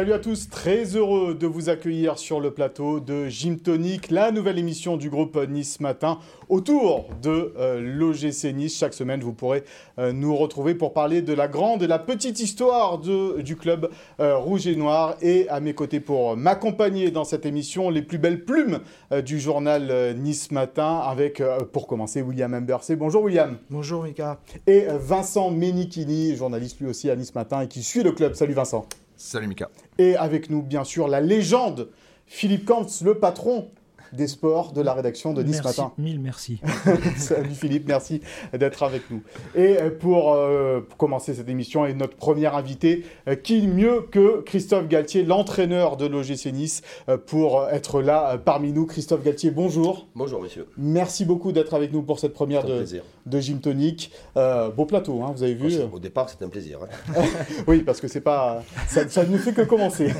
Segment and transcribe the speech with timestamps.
[0.00, 4.30] Salut à tous, très heureux de vous accueillir sur le plateau de Gym Tonic, la
[4.30, 6.18] nouvelle émission du groupe Nice Matin
[6.48, 8.78] autour de euh, l'OGC Nice.
[8.78, 9.62] Chaque semaine, vous pourrez
[9.98, 13.90] euh, nous retrouver pour parler de la grande et la petite histoire de, du club
[14.20, 15.16] euh, rouge et noir.
[15.20, 18.78] Et à mes côtés pour m'accompagner dans cette émission, les plus belles plumes
[19.22, 21.42] du journal Nice Matin avec,
[21.74, 22.96] pour commencer, William Embercé.
[22.96, 23.58] Bonjour William.
[23.68, 24.40] Bonjour Mika.
[24.66, 28.32] Et Vincent Menichini, journaliste lui aussi à Nice Matin et qui suit le club.
[28.32, 28.86] Salut Vincent.
[29.20, 29.68] Salut Mika.
[29.98, 31.90] Et avec nous, bien sûr, la légende,
[32.24, 33.68] Philippe Kantz, le patron
[34.14, 35.92] des sports de la rédaction de Nice merci, Matin.
[35.98, 36.60] Mille merci.
[37.16, 39.22] Salut Philippe, merci d'être avec nous.
[39.54, 44.40] Et pour, euh, pour, commencer cette émission, et notre premier invité, euh, qui mieux que
[44.40, 48.86] Christophe Galtier, l'entraîneur de l'OGC Nice, euh, pour être là parmi nous.
[48.86, 50.08] Christophe Galtier, bonjour.
[50.14, 50.66] Bonjour messieurs.
[50.76, 52.84] Merci beaucoup d'être avec nous pour cette première de,
[53.30, 54.12] de Gym Tonic.
[54.34, 55.70] beau plateau, hein, vous avez vu.
[55.92, 56.80] Au départ, c'est un plaisir.
[56.82, 57.22] Hein.
[57.66, 60.12] oui, parce que c'est pas, ça, ça, ne fait que commencer.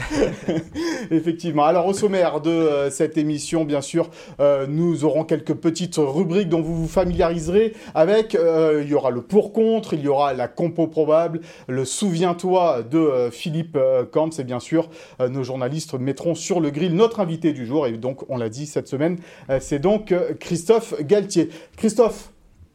[1.11, 1.65] Effectivement.
[1.65, 6.61] Alors au sommaire de cette émission, bien sûr, euh, nous aurons quelques petites rubriques dont
[6.61, 8.35] vous vous familiariserez avec.
[8.35, 12.99] Euh, il y aura le pour-contre, il y aura la compo probable, le souviens-toi de
[12.99, 13.79] euh, Philippe
[14.13, 14.89] Camps et bien sûr,
[15.21, 17.87] nos journalistes mettront sur le grill notre invité du jour.
[17.87, 19.19] Et donc, on l'a dit cette semaine,
[19.61, 21.51] c'est donc Christophe Galtier.
[21.77, 22.31] Christophe,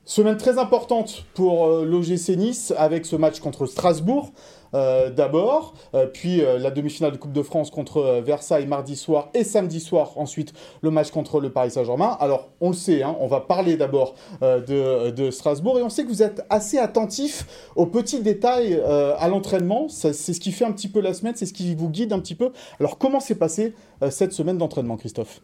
[0.08, 4.32] Semaine très importante pour l'OGC Nice avec ce match contre Strasbourg.
[4.76, 9.30] Euh, d'abord, euh, puis euh, la demi-finale de Coupe de France contre Versailles mardi soir
[9.34, 12.18] et samedi soir ensuite le match contre le Paris Saint-Germain.
[12.20, 16.10] Alors on le sait, hein, on va parler d'abord de, Strasbourg et on sait que
[16.10, 19.88] vous êtes assez attentif aux petits détails à l'entraînement.
[19.90, 22.20] C'est ce qui fait un petit peu la semaine, c'est ce qui vous guide un
[22.20, 22.52] petit peu.
[22.80, 23.74] Alors comment s'est passée
[24.10, 25.42] cette semaine d'entraînement, Christophe?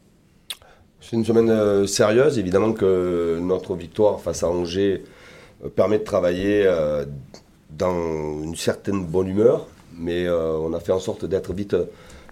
[1.02, 5.04] C'est une semaine sérieuse, évidemment que notre victoire face à Angers
[5.76, 6.66] permet de travailler
[7.78, 9.68] dans une certaine bonne humeur,
[9.98, 11.76] mais euh, on a fait en sorte d'être vite,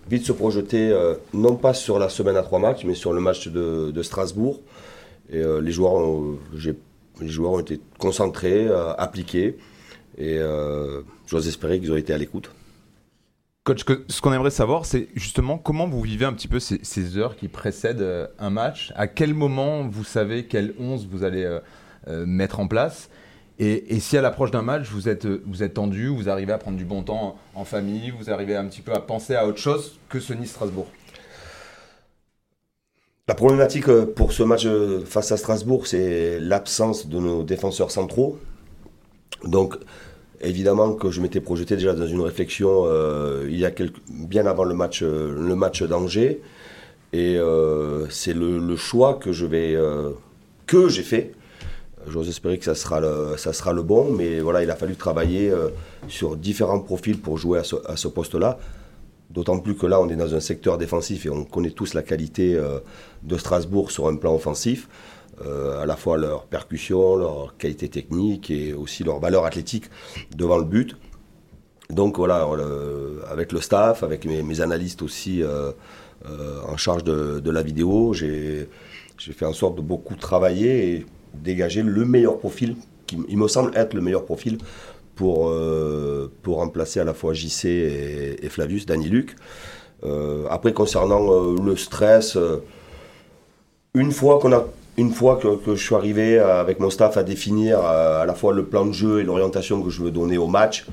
[0.10, 3.22] vite se projeter, euh, non pas sur la semaine à trois matchs, mais sur le
[3.22, 4.62] match de, Strasbourg.
[5.32, 6.38] Et euh, les, joueurs ont,
[7.22, 9.58] les joueurs ont été concentrés, appliqués,
[10.18, 10.40] et
[11.28, 12.52] j'ose espérer qu'ils ont été à l'écoute.
[13.64, 17.36] Coach, ce qu'on aimerait savoir, c'est justement comment vous vivez un petit peu ces, heures
[17.36, 18.92] qui précèdent un match.
[18.96, 21.60] À quel moment vous savez quel 11 vous allez
[22.08, 23.10] mettre en place
[23.62, 26.78] et, si à l'approche d'un match, vous êtes, vous êtes tendu, vous arrivez à prendre
[26.78, 30.00] du bon temps en famille, vous arrivez un petit peu à penser à autre chose
[30.08, 30.88] que ce Nice-Strasbourg
[33.28, 37.92] La problématique euh, pour ce match euh, face à Strasbourg, c'est l'absence de nos défenseurs
[37.92, 38.40] centraux.
[39.44, 39.76] Donc,
[40.42, 43.48] évidemment que je m'étais projeté déjà dans une réflexion euh,
[44.10, 46.42] bien avant le match, match d'Angers.
[47.12, 47.38] Et
[48.10, 51.32] c'est le, choix que j'ai fait
[52.08, 55.70] J'ose espérer que ça sera, le, bon, mais voilà, il a fallu travailler euh,
[56.08, 58.58] sur différents profils pour jouer à ce, poste-là.
[59.30, 62.02] D'autant plus que là, on est dans un secteur défensif et on connaît tous la
[62.02, 62.80] qualité euh,
[63.24, 68.52] de Strasbourg sur un plan offensif, euh, à la fois leur percussion, leur qualité technique
[68.52, 69.86] et aussi leur valeur athlétique
[70.36, 70.98] devant le but.
[71.90, 72.48] Donc voilà,
[73.30, 75.42] avec le staff, avec mes, analystes aussi
[76.26, 78.68] en charge de, la vidéo, j'ai
[79.18, 82.76] fait en sorte de beaucoup travailler et dégager le meilleur profil,
[83.08, 84.58] qui il me semble être le meilleur profil
[85.20, 87.66] pour, euh, pour remplacer à la fois JC
[88.42, 89.36] et, Flavius, Danny Luc.
[90.06, 92.38] Euh, après, concernant euh, le stress,
[93.94, 94.66] une fois qu'on a
[95.00, 98.54] une fois que, que, je suis arrivé avec mon staff à définir à la fois
[98.54, 100.86] le plan de jeu et l'orientation que je veux donner au match,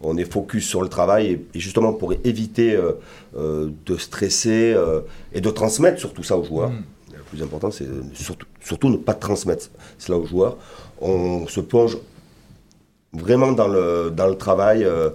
[0.00, 2.78] on est focus sur le travail et, justement pour éviter
[3.36, 4.76] de stresser
[5.32, 6.70] et de transmettre surtout ça aux joueurs.
[6.70, 6.82] Mm
[7.32, 10.56] plus important, c'est surtout, surtout ne pas transmettre cela aux joueurs.
[11.00, 11.96] On se plonge
[13.14, 15.10] vraiment dans le, dans le travail, euh,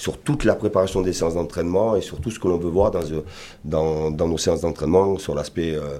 [0.00, 2.90] sur toute la préparation des séances d'entraînement et sur tout ce que l'on veut voir
[2.90, 3.22] dans, euh,
[3.64, 5.98] dans, dans nos séances d'entraînement, sur l'aspect euh,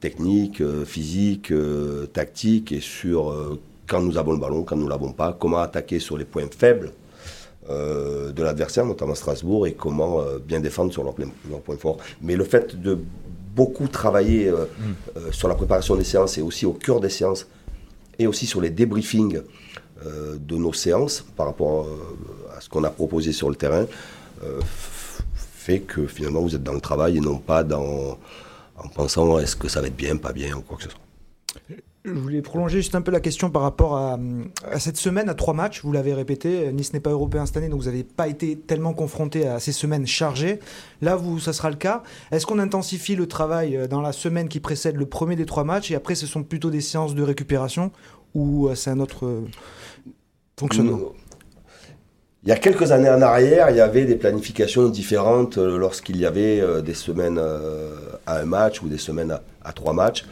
[0.00, 1.52] technique, physique,
[2.12, 3.58] tactique et sur
[3.88, 6.48] quand nous avons le ballon, quand nous ne l'avons pas, comment attaquer sur les points
[6.56, 6.92] faibles.
[7.68, 11.14] de l'adversaire, notamment Strasbourg, et comment bien défendre sur leurs
[11.50, 11.98] leur points forts.
[12.20, 12.98] Mais le fait de
[13.54, 14.94] beaucoup travaillé euh, mm.
[15.16, 17.46] euh, sur la préparation des séances et aussi au cœur des séances
[18.18, 19.40] et aussi sur les débriefings
[20.06, 23.86] euh, de nos séances par rapport à ce qu'on a proposé sur le terrain
[25.62, 28.18] fait que finalement vous êtes dans le travail et non pas dans,
[28.76, 31.00] en pensant est-ce que ça va être bien, pas bien ou quoi que ce soit.
[32.04, 34.18] Je voulais prolonger juste un peu la question par rapport à,
[34.80, 35.84] cette semaine, à trois matchs.
[35.84, 38.92] Vous l'avez répété, Nice n'est pas européen cette année, donc vous n'avez pas été tellement
[38.92, 40.58] confronté à ces semaines chargées.
[41.00, 42.02] Là, vous, ça sera le cas.
[42.32, 45.62] Est-ce qu'on intensifie le travail euh, dans la semaine qui précède le premier des trois
[45.62, 47.92] matchs et après, ce sont plutôt des séances de récupération
[48.34, 49.46] ou euh, c'est un autre euh,
[50.58, 50.98] fonctionnement?
[52.44, 56.16] Il y a quelques années en arrière, il y avait des planifications différentes euh, lorsqu'il
[56.16, 57.94] y avait euh, des semaines euh,
[58.26, 60.24] à un match ou des semaines à, trois matchs.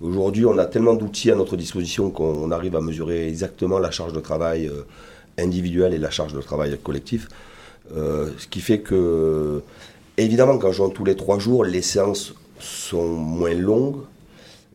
[0.00, 4.14] Aujourd'hui, on a tellement d'outils à notre disposition qu'on arrive à mesurer exactement la charge
[4.14, 4.70] de travail
[5.36, 7.28] individuelle et la charge de travail collectif.
[7.92, 9.60] Ce qui fait que,
[10.16, 14.02] évidemment, quand je joue tous les trois jours, les séances sont moins longues,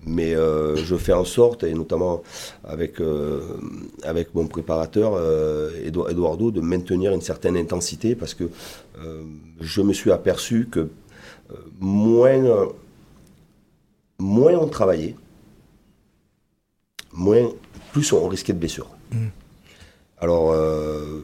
[0.05, 2.23] mais euh, je fais en sorte, et notamment
[2.63, 3.41] avec, euh,
[4.03, 8.45] avec mon préparateur, euh, Eduardo, de maintenir une certaine intensité parce que
[8.99, 9.23] euh,
[9.61, 12.65] je me suis aperçu que euh, moins, euh,
[14.19, 15.15] moins on travaillait,
[17.13, 17.49] moins,
[17.91, 18.89] plus on risquait de blessure.
[20.19, 21.23] Alors, euh,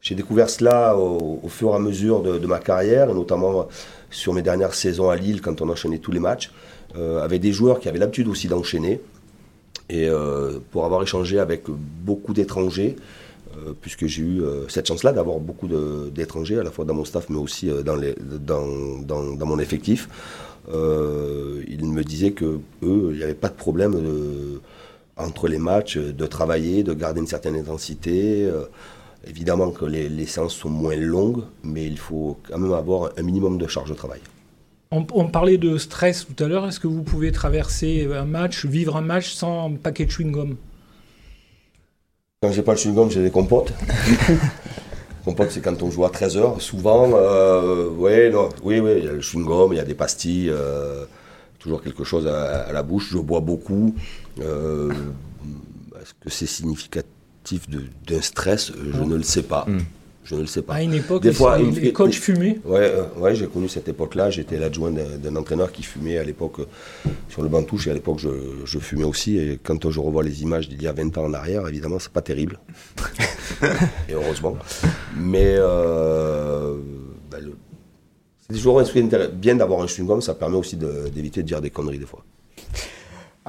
[0.00, 3.66] j'ai découvert cela au, au fur et à mesure de, de ma carrière, et notamment
[4.10, 7.52] sur mes dernières saisons à Lille, quand on enchaînait tous les matchs, euh, avec des
[7.52, 9.00] joueurs qui avaient l'habitude aussi d'enchaîner.
[9.88, 12.96] Et euh, pour avoir échangé avec beaucoup d'étrangers,
[13.56, 15.68] euh, puisque j'ai eu euh, cette chance-là d'avoir beaucoup
[16.10, 17.96] d'étrangers, à la fois dans mon staff, mais aussi euh, dans,
[19.36, 20.08] dans, mon effectif,
[20.72, 23.94] euh, ils me disaient que eux, il n'y avait pas de problème
[25.16, 28.44] entre les matchs de travailler, de garder une certaine intensité.
[28.44, 28.64] euh,
[29.28, 33.22] évidemment que les, les séances sont moins longues, mais il faut quand même avoir un
[33.22, 34.20] minimum de charge de travail.
[34.92, 36.66] On, on parlait de stress tout à l'heure.
[36.66, 40.56] Est-ce que vous pouvez traverser un match, vivre un match sans un paquet de chewing-gum?
[42.42, 43.72] Quand j'ai pas le chewing-gum, j'ai des compotes.
[45.24, 46.60] compotes, c'est quand on joue à 13h.
[46.60, 49.94] Souvent, euh, ouais, non, oui, oui, il y a le chewing-gum, il y a des
[49.94, 51.04] pastilles, euh,
[51.58, 53.08] toujours quelque chose à, à la bouche.
[53.10, 53.94] Je bois beaucoup.
[54.40, 54.92] Euh,
[56.00, 58.72] Est-ce que c'est significatif de- d'un stress?
[58.92, 59.64] Je ne le sais pas.
[59.66, 59.78] Mm.
[60.28, 60.74] Je ne le sais pas.
[60.74, 62.58] À une époque, Des les, fois, les- coachs fumaient.
[62.64, 64.28] Ouais, euh, ouais j'ai connu cette époque-là.
[64.28, 67.92] J'étais l'adjoint d'un entraîneur qui fumait à l'époque euh, sur le banc de touche et
[67.92, 68.28] à l'époque je,
[68.64, 69.38] je fumais aussi.
[69.38, 72.10] Et quand je revois les images d'il y a 20 ans en arrière, évidemment, c'est
[72.12, 72.58] pas terrible.
[74.08, 74.56] et heureusement.
[75.16, 76.74] Mais euh,
[77.30, 77.52] ben,
[78.50, 78.82] c'est toujours
[79.32, 82.24] bien d'avoir un chewing-gum, ça permet aussi de- d'éviter de dire des conneries des fois.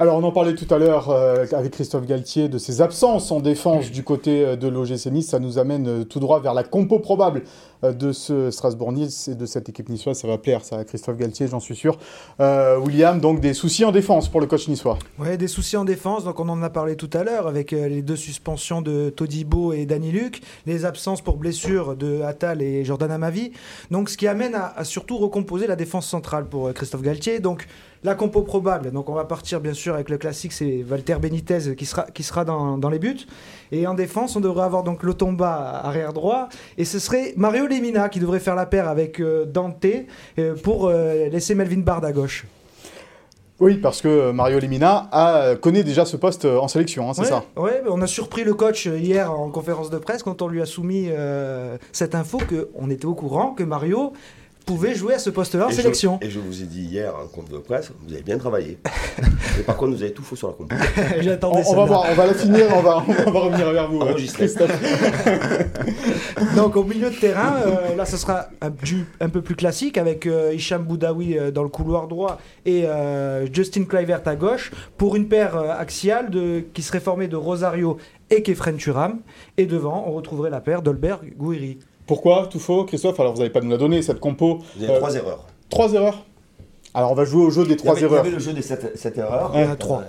[0.00, 3.40] Alors, on en parlait tout à l'heure euh, avec Christophe Galtier de ses absences en
[3.40, 5.30] défense du côté euh, de l'OGC Nice.
[5.30, 7.42] Ça nous amène euh, tout droit vers la compo probable
[7.82, 10.18] de ce Strasbourg-Nice et de cette équipe niçoise.
[10.18, 11.98] Ça va plaire, ça, à Christophe Galtier, j'en suis sûr.
[12.40, 14.98] Euh, William, donc des soucis en défense pour le coach niçois.
[15.18, 17.88] Ouais, des soucis en défense, donc on en a parlé tout à l'heure avec euh,
[17.88, 22.84] les deux suspensions de Todibo et Dani Luc, les absences pour blessure de Attal et
[22.84, 23.52] Jordan Amavi.
[23.90, 27.38] Donc ce qui amène à, surtout recomposer la défense centrale pour euh, Christophe Galtier.
[27.40, 27.66] Donc
[28.04, 31.74] la compo probable, donc on va partir bien sûr avec le classique, c'est Walter Benitez
[31.76, 33.26] qui sera, qui sera dans, dans les buts.
[33.72, 36.48] Et en défense, on devrait avoir donc Lotomba arrière droit.
[36.76, 39.86] Et ce serait Mario Lemina qui devrait faire la paire avec euh, Dante
[40.38, 42.46] euh, pour euh, laisser Melvin Bard à gauche.
[43.60, 47.26] Oui, parce que Mario Lemina a, connaît déjà ce poste en sélection, hein, c'est ouais,
[47.26, 50.62] ça Ouais, on a surpris le coach hier en conférence de presse quand on lui
[50.62, 54.12] a soumis euh, cette info qu'on était au courant que Mario
[54.68, 56.18] pouvait jouer à ce poste-là en et, sélection.
[56.20, 58.78] Je, et je vous ai dit hier en compte de presse, vous avez bien travaillé.
[59.56, 60.74] Mais par contre, vous avez tout faux sur la compo.
[60.76, 63.90] on, J'attendais on va voir, on va la finir, on va, on va revenir vers
[63.90, 64.44] vous, Enregistré.
[64.44, 64.78] Christophe.
[66.56, 69.96] Donc au milieu de terrain, euh, là ce sera un, du- un peu plus classique
[69.96, 74.70] avec euh, Hicham Boudaoui euh, dans le couloir droit et euh, Justin Kluivert à gauche
[74.98, 77.96] pour une paire euh, axiale de, qui serait formée de Rosario
[78.30, 79.20] et Kefren Turam.
[79.56, 81.78] Et devant, on retrouverait la paire d'Olbert Gouiri.
[82.08, 83.20] Pourquoi Tout faux, Christophe?
[83.20, 84.58] Alors, vous n'allez pas nous la donner, cette compo.
[84.76, 85.44] Vous avez Euh, trois erreurs.
[85.70, 86.24] Trois erreurs?
[86.94, 88.20] Alors, on va jouer au jeu des Il y trois avait- il y erreurs.
[88.20, 89.52] avait le jeu des sept, sept erreurs.
[89.54, 90.02] Il y en a trois.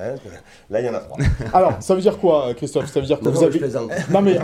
[0.70, 1.18] Là, il y en a trois.
[1.54, 2.86] Alors, ça veut dire quoi, Christophe?
[2.92, 3.52] Ça veut dire que Non, vous non, avez.
[3.52, 3.92] je plaisante.
[4.10, 4.40] Non mais d-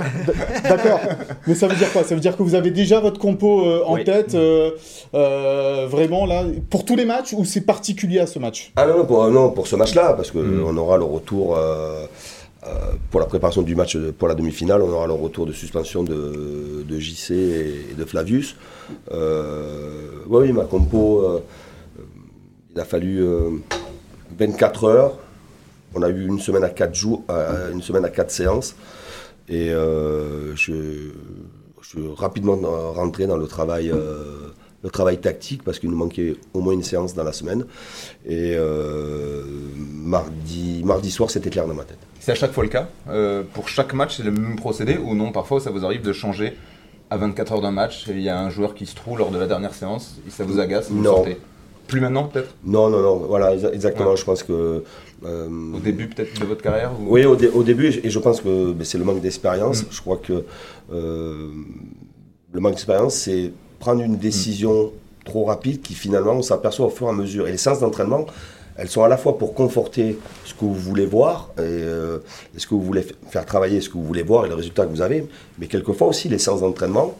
[0.67, 1.00] d'accord.
[1.47, 2.03] Mais ça veut dire quoi?
[2.03, 4.03] Ça veut dire que vous avez déjà votre compo euh, en Oui.
[4.03, 4.71] tête, euh,
[5.13, 8.74] euh, vraiment là, pour tous les matchs ou c'est particulier à ce match?
[8.75, 10.65] Ah non, non, pour, non, pour ce match-là, parce qu'on Mm.
[10.67, 12.05] on aura le retour euh, euh,
[13.12, 16.86] pour la préparation du match pour la demi-finale, on aura le retour de suspension de,
[17.00, 18.55] JC et, de Flavius.
[19.12, 21.39] Euh, oui, ma compo, euh,
[22.00, 22.03] euh,
[22.74, 23.51] il a fallu euh,
[24.38, 25.17] 24 heures.
[25.93, 28.75] On a eu une semaine à 4 jours, euh, une semaine à 4 séances.
[29.48, 31.12] Et euh, je,
[31.81, 32.57] suis rapidement
[32.93, 34.51] rentré dans le travail, euh,
[34.84, 37.65] le travail tactique parce qu'il nous manquait au moins une séance dans la semaine.
[38.25, 39.43] Et euh,
[39.77, 42.00] mardi, mardi soir, c'était clair dans ma tête.
[42.25, 45.13] C'est à chaque fois le cas Euh, Pour chaque match, c'est le même procédé ou
[45.13, 46.53] non Parfois, ça vous arrive de changer
[47.12, 49.29] à 24 heures d'un match et il y a un joueur qui se trouve lors
[49.29, 51.17] de la dernière séance et ça vous agace vous Non.
[51.17, 51.38] sortez.
[51.86, 52.55] Plus maintenant, peut-être?
[52.63, 54.10] Non, non, non, voilà, exa- exactement.
[54.10, 54.17] Ouais.
[54.17, 54.84] Je pense que.
[55.24, 58.17] euh, Au début, peut-être, de votre carrière ou- Oui, au, dé- au début, et je
[58.17, 59.84] pense que ben, c'est le manque d'expérience.
[59.84, 59.88] Mm.
[59.91, 60.46] Je crois que
[60.91, 61.50] euh,
[62.53, 64.91] le manque d'expérience, c'est prendre une décision
[65.25, 67.48] trop rapide qui finalement, on s'aperçoit au fur et à mesure.
[67.48, 68.25] Et les séances d'entraînement,
[68.77, 72.20] elles sont à la fois pour conforter ce que vous voulez voir, et, euh,
[72.58, 74.91] ce que vous voulez faire travailler, ce que vous voulez voir et le résultat que
[74.91, 75.27] vous avez,
[75.60, 77.15] mais quelquefois aussi les séances d'entraînement,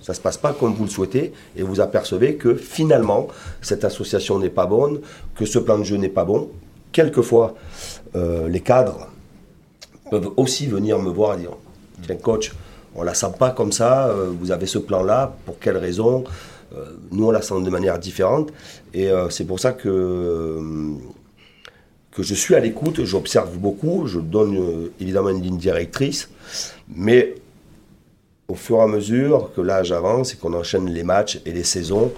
[0.00, 3.28] ça ne se passe pas comme vous le souhaitez, et vous apercevez que finalement,
[3.62, 5.00] cette association n'est pas bonne,
[5.36, 6.48] que ce plan de jeu n'est pas bon.
[6.90, 7.54] Quelquefois,
[8.16, 9.08] euh, les cadres
[10.10, 11.52] peuvent aussi venir me voir et dire,
[12.02, 12.52] tiens coach,
[12.96, 16.24] on la sent pas comme ça, euh, vous avez ce plan-là, pour quelle raison?
[17.10, 18.52] Nous, on la sent de manière différente.
[18.94, 20.58] Et euh, c'est pour ça que,
[22.12, 26.30] que je suis à l'écoute, j'observe beaucoup, je donne évidemment une ligne directrice,
[26.94, 27.34] mais
[28.48, 31.62] au fur et à mesure que l'âge avance et qu'on enchaîne les matchs et les
[31.62, 32.12] saisons,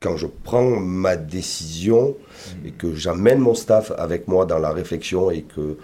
[0.00, 2.16] quand je prends ma décision
[2.66, 5.78] et que j'amène mon staff avec moi dans la réflexion et que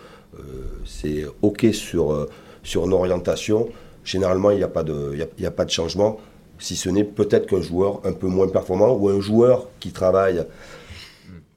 [0.84, 2.28] c'est OK sur,
[2.64, 3.68] sur une orientation,
[4.10, 6.18] généralement, il n'y a, pas de, y a, pas de changement,
[6.58, 10.44] si ce n'est peut-être qu'un joueur un peu moins performant ou un joueur qui travaille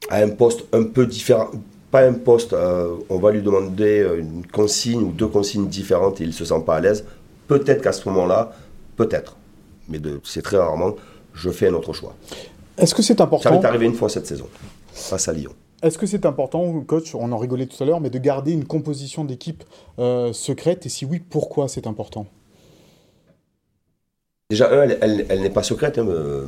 [0.10, 1.50] à un poste un peu différent.
[1.92, 2.56] Pas un poste,
[3.10, 6.64] on va lui demander une consigne ou deux consignes différentes et il ne se sent
[6.66, 7.06] pas à l'aise.
[7.48, 8.54] Peut-être qu'à ce moment-là,
[8.96, 9.38] peut-être,
[9.90, 10.96] mais c'est très rarement,
[11.34, 12.16] je fais un autre choix.
[12.78, 14.48] Est-ce que c'est important Ça m'est arrivé une fois cette saison,
[14.92, 15.52] face à Lyon.
[15.84, 18.64] Est-ce que c'est important, coach, on en rigolait tout à l'heure, mais de garder une
[18.64, 19.66] composition d'équipe
[20.00, 20.86] euh, secrète?
[20.86, 22.26] Et si oui, pourquoi c'est important?
[24.54, 25.98] Déjà, un, elle, n'est pas secrète.
[25.98, 26.46] Hein, euh,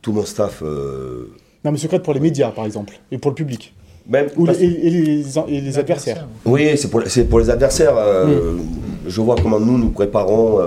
[0.00, 0.62] tout mon staff.
[0.62, 1.28] Euh,
[1.64, 3.74] non, mais secrète pour les médias, par exemple, et pour le public.
[4.08, 6.28] Même, Ou les, et, les, adversaires.
[6.44, 7.96] Oui, c'est pour, pour, les adversaires.
[9.08, 10.60] Je vois comment nous nous préparons.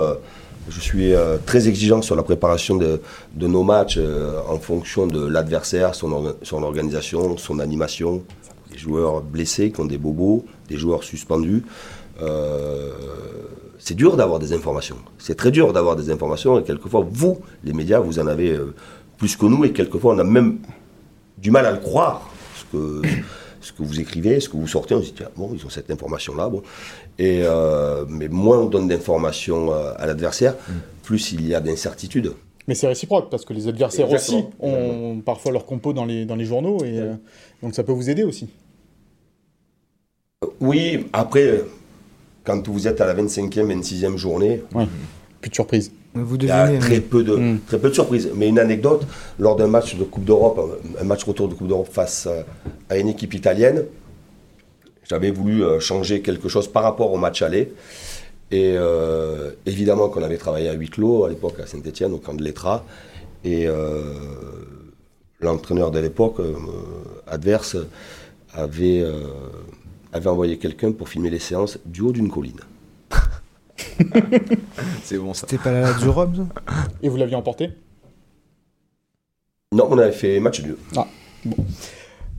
[0.68, 1.12] Je suis
[1.46, 3.00] très exigeant sur la préparation de,
[3.34, 3.98] de nos matchs
[4.46, 8.22] en fonction de l'adversaire, son, son, organisation, son animation.
[8.70, 11.62] Des joueurs blessés qui ont des bobos, des joueurs suspendus.
[13.78, 14.96] C'est dur d'avoir des informations.
[15.18, 18.58] C'est très dur d'avoir des informations et quelquefois, vous, les médias, vous en avez
[19.18, 20.58] plus que nous et quelquefois, on a même
[21.38, 22.30] du mal à le croire.
[22.56, 23.02] Ce que,
[23.60, 25.90] ce que vous écrivez, ce que vous sortez, on se dit, bon, ils ont cette
[25.90, 26.48] information-là.
[26.48, 26.62] Bon.
[27.18, 27.42] Et,
[28.08, 30.54] mais moins on donne d'informations à l'adversaire,
[31.02, 32.32] plus il y a d'incertitudes.
[32.68, 36.34] Mais c'est réciproque, parce que les adversaires aussi ont parfois leur compo dans les, dans
[36.34, 37.00] les journaux, et
[37.62, 38.48] donc ça peut vous aider aussi.
[40.60, 41.62] Oui, après,
[42.46, 44.86] quand vous êtes à la 25e, 26e journée, ouais.
[45.40, 45.92] plus de surprises.
[46.14, 47.60] Vous il y a très, peu de, mm.
[47.66, 48.30] très peu de surprises.
[48.34, 49.06] Mais une anecdote,
[49.38, 52.26] lors d'un match de Coupe d'Europe, un match retour de Coupe d'Europe face
[52.88, 53.84] à une équipe italienne,
[55.04, 57.74] j'avais voulu changer quelque chose par rapport au match aller.
[58.50, 62.34] Et euh, évidemment qu'on avait travaillé à huis clos à l'époque à Saint-Etienne, au camp
[62.34, 62.84] de l'Etra.
[63.44, 64.02] Et euh,
[65.40, 66.54] l'entraîneur de l'époque, euh,
[67.26, 67.76] adverse,
[68.52, 69.04] avait,
[70.12, 72.60] avait envoyé quelqu'un pour filmer les séances du haut d'une colline.
[75.02, 75.46] C'est bon ça.
[75.48, 76.48] C'était pas la du Rhum
[77.02, 77.70] Et vous l'aviez emporté?
[79.72, 80.76] Non, on avait fait match nul.
[80.96, 81.06] Ah,
[81.44, 81.56] bon.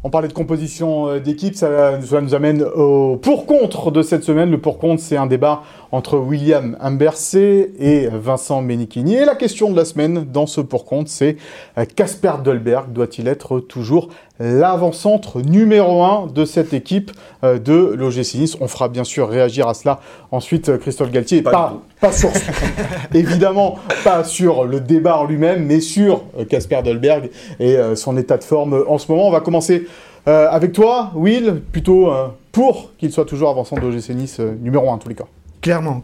[0.03, 4.51] On parlait de composition d'équipe, ça, ça, nous amène au pour-contre de cette semaine.
[4.51, 9.15] Le pour-contre, c'est un débat entre William Imbersé et Vincent Menichini.
[9.15, 11.35] Et la question de la semaine dans ce pour-contre, c'est
[11.95, 14.09] Casper Dolberg doit-il être toujours
[14.39, 17.11] l'avant-centre numéro 1 de cette équipe
[17.43, 19.99] de l'OGC Nice On fera bien sûr réagir à cela
[20.31, 21.41] ensuite Christophe Galtier.
[21.41, 22.29] Pas, pas, pas sur,
[23.13, 28.43] évidemment, pas sur le débat en lui-même, mais sur Casper Dolberg et son état de
[28.43, 29.27] forme en ce moment.
[29.27, 29.87] On va commencer
[30.27, 34.55] euh, avec toi, Will, plutôt euh, pour qu'il soit toujours avant-centre de l'OGC Nice euh,
[34.59, 35.27] numéro 1 en tous les cas.
[35.61, 36.03] Clairement.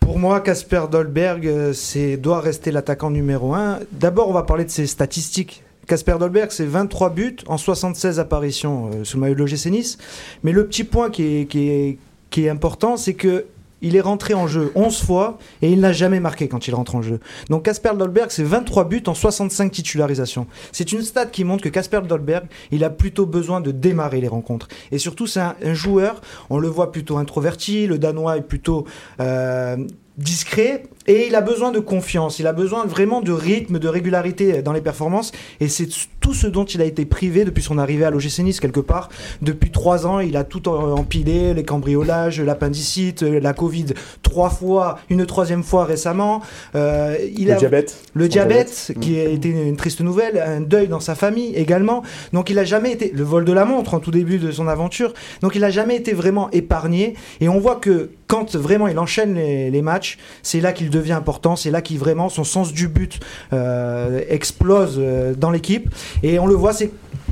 [0.00, 3.78] Pour moi, Casper Dolberg c'est, doit rester l'attaquant numéro 1.
[3.92, 5.62] D'abord, on va parler de ses statistiques.
[5.90, 9.98] Casper Dolberg, c'est 23 buts en 76 apparitions sous le maillot de l'OGC Nice.
[10.44, 13.46] Mais le petit point qui est, important, c'est que
[13.82, 16.94] il est rentré en jeu 11 fois et il n'a jamais marqué quand il rentre
[16.94, 17.18] en jeu.
[17.48, 20.46] Donc Casper Dolberg, c'est 23 buts en 65 titularisations.
[20.70, 24.28] C'est une stat qui montre que Casper Dolberg, il a plutôt besoin de démarrer les
[24.28, 24.68] rencontres.
[24.92, 26.20] Et surtout, c'est un, un, joueur,
[26.50, 28.86] on le voit plutôt introverti, le Danois est plutôt
[29.18, 29.76] euh,
[30.20, 34.62] discret et il a besoin de confiance, il a besoin vraiment de rythme, de régularité
[34.62, 35.32] dans les performances.
[35.60, 35.88] Et c'est
[36.30, 39.08] tout ce dont il a été privé depuis son arrivée à l'OGC Nice quelque part.
[39.42, 43.86] Depuis trois ans, il a tout empilé, les cambriolages, l'appendicite, la Covid
[44.22, 46.40] trois fois, une troisième fois récemment.
[46.76, 47.96] Euh, il le a diabète.
[48.14, 52.04] Le diabète, qui a été une triste nouvelle, un deuil dans sa famille également.
[52.32, 54.68] Donc il a jamais été le vol de la montre en tout début de son
[54.68, 55.12] aventure.
[55.42, 59.34] Donc il a jamais été vraiment épargné et on voit que quand vraiment il enchaîne
[59.34, 62.86] les, les matchs, c'est là qu'il devient important, c'est là qu'il vraiment son sens du
[62.86, 63.18] but
[63.52, 65.90] euh, explose euh, dans l'équipe.
[66.22, 66.72] Et on le voit,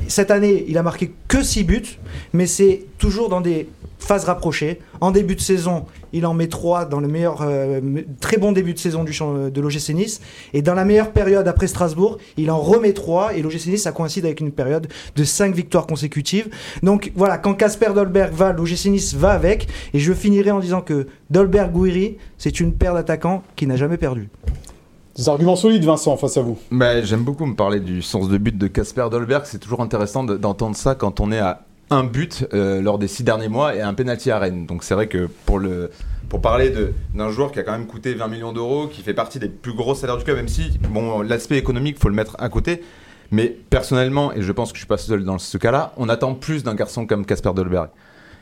[0.07, 1.99] cette année, il a marqué que 6 buts,
[2.33, 3.67] mais c'est toujours dans des
[3.99, 4.79] phase rapprochée.
[5.01, 7.79] En début de saison, il en met 3 dans le meilleur, euh,
[8.19, 10.21] très bon début de saison du champ de l'OGC Nice.
[10.53, 13.91] Et dans la meilleure période après Strasbourg, il en remet 3 et l'OGC Nice, ça
[13.91, 16.49] coïncide avec une période de 5 victoires consécutives.
[16.81, 19.67] Donc voilà, quand Casper Dolberg va, l'OGC Nice va avec.
[19.93, 24.29] Et je finirai en disant que Dolberg-Gouiri, c'est une paire d'attaquants qui n'a jamais perdu.
[25.19, 26.57] Des arguments solides, Vincent, face à vous.
[26.71, 29.41] Bah, J'aime beaucoup me parler du sens de but de Casper Dolberg.
[29.43, 33.09] C'est toujours intéressant de- d'entendre ça quand on est à un but euh, lors des
[33.09, 34.65] six derniers mois et un penalty à Rennes.
[34.65, 35.91] Donc c'est vrai que pour le
[36.29, 36.73] pour parler
[37.13, 39.73] d'un joueur qui a quand même coûté 20 millions d'euros, qui fait partie des plus
[39.73, 42.81] gros salaires du club, même si bon l'aspect économique faut le mettre à côté.
[43.31, 46.33] Mais personnellement, et je pense que je suis pas seul dans ce cas-là, on attend
[46.33, 47.89] plus d'un garçon comme Casper Dolberg.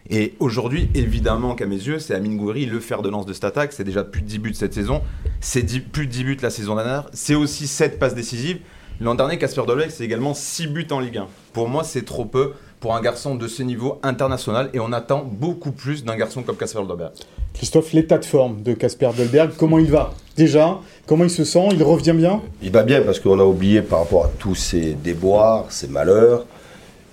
[0.10, 3.44] Et aujourd'hui, évidemment qu'à mes yeux, c'est Amine Gouiri, le fer de lance de cette
[3.44, 3.74] attaque.
[3.74, 5.02] C'est déjà plus de 10 buts cette saison.
[5.42, 7.10] C'est 10 plus de 10 buts la saison dernière.
[7.12, 8.60] C'est aussi 7 passes décisives.
[9.02, 11.28] L'an dernier, Casper Dolberg, c'est également 6 buts en Ligue 1.
[11.54, 14.70] Pour moi, c'est trop peu pour un garçon de ce niveau international.
[14.74, 17.12] Et on attend beaucoup plus d'un garçon comme Casper Dolberg.
[17.54, 20.14] Christophe, l'état de forme de Casper Dolberg, comment il va?
[20.36, 21.70] Déjà, comment il se sent?
[21.74, 22.42] Il revient bien?
[22.62, 26.46] Il va bien parce qu'on a oublié par rapport à tous ses déboires, ses malheurs.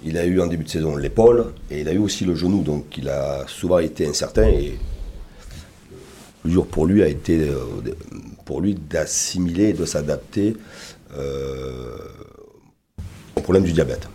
[0.07, 2.63] Il a eu en début de saison l'épaule et il a eu aussi le genou,
[2.63, 4.79] donc il a souvent été incertain et
[6.45, 7.57] le dur pour lui a été euh,
[8.45, 10.57] pour lui d'assimiler, de s'adapter
[11.17, 11.97] euh,
[13.35, 14.07] au problème du diabète.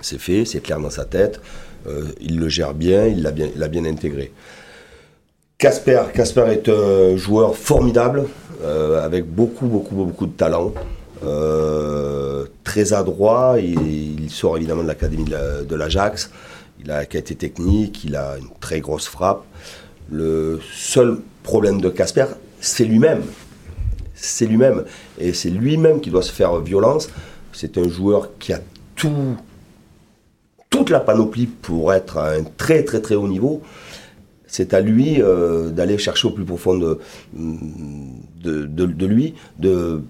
[0.00, 1.40] C'est fait, c'est clair dans sa tête,
[1.86, 4.30] euh, il le gère bien, il l'a bien, bien intégré.
[5.56, 8.26] Casper, Casper est un joueur formidable,
[8.62, 10.72] avec beaucoup, beaucoup, beaucoup de talent.
[11.24, 16.30] Euh, très adroit, il, sort évidemment de l'académie de la- de l'Ajax.
[16.80, 19.42] Il a qualité technique, il a une très grosse frappe.
[20.10, 22.26] Le seul problème de Casper,
[22.60, 23.22] c'est lui-même.
[24.14, 24.84] C'est lui-même.
[25.18, 27.08] Et c'est lui-même qui doit se faire violence.
[27.52, 28.60] C'est un joueur qui a
[28.94, 29.36] tout,
[30.70, 33.62] toute la panoplie pour être à un très très très haut niveau.
[34.46, 36.98] C'est à lui euh, d'aller chercher au plus profond de,
[37.34, 40.02] de, de- de lui, de,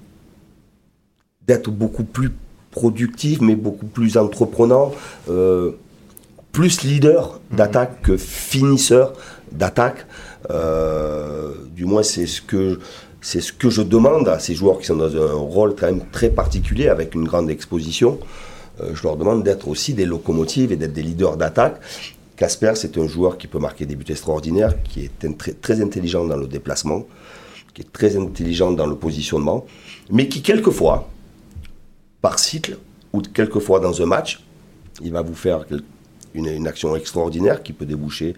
[1.49, 2.31] d'être beaucoup plus
[2.71, 4.93] productif, mais beaucoup plus entreprenant,
[5.31, 5.73] euh,
[6.53, 9.15] plus leader d'attaque que finisseur
[9.51, 10.07] d'attaque.
[10.51, 12.79] Euh, du moins, c'est ce que
[13.21, 16.05] c'est ce que je demande à ces joueurs qui sont dans un rôle quand même
[16.13, 18.21] très particulier avec une grande exposition.
[18.81, 21.81] Euh, je leur demande d'être aussi des locomotives et d'être des leaders d'attaque.
[22.37, 26.25] Casper, c'est un joueur qui peut marquer des buts extraordinaires, qui est très, très intelligent
[26.25, 27.07] dans le déplacement,
[27.75, 29.67] qui est très intelligent dans le positionnement,
[30.11, 31.09] mais qui quelquefois,
[32.21, 32.77] par cycle,
[33.13, 34.43] ou quelquefois dans un match,
[35.03, 35.65] il va vous faire
[36.35, 38.35] une, une action extraordinaire qui peut déboucher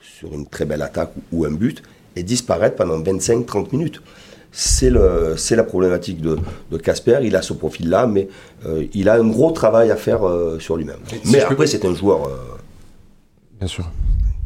[0.00, 1.82] sur une très belle attaque ou un but
[2.16, 4.00] et disparaître pendant 25-30 minutes.
[4.50, 6.38] C'est la problématique de
[6.82, 7.20] Casper.
[7.22, 8.28] Il a ce profil-là, mais
[8.66, 10.96] euh, il a un gros travail à faire euh, sur lui-même.
[11.06, 12.36] si Mais peux- après, c'est un joueur, euh,
[13.58, 13.88] Bien sûr.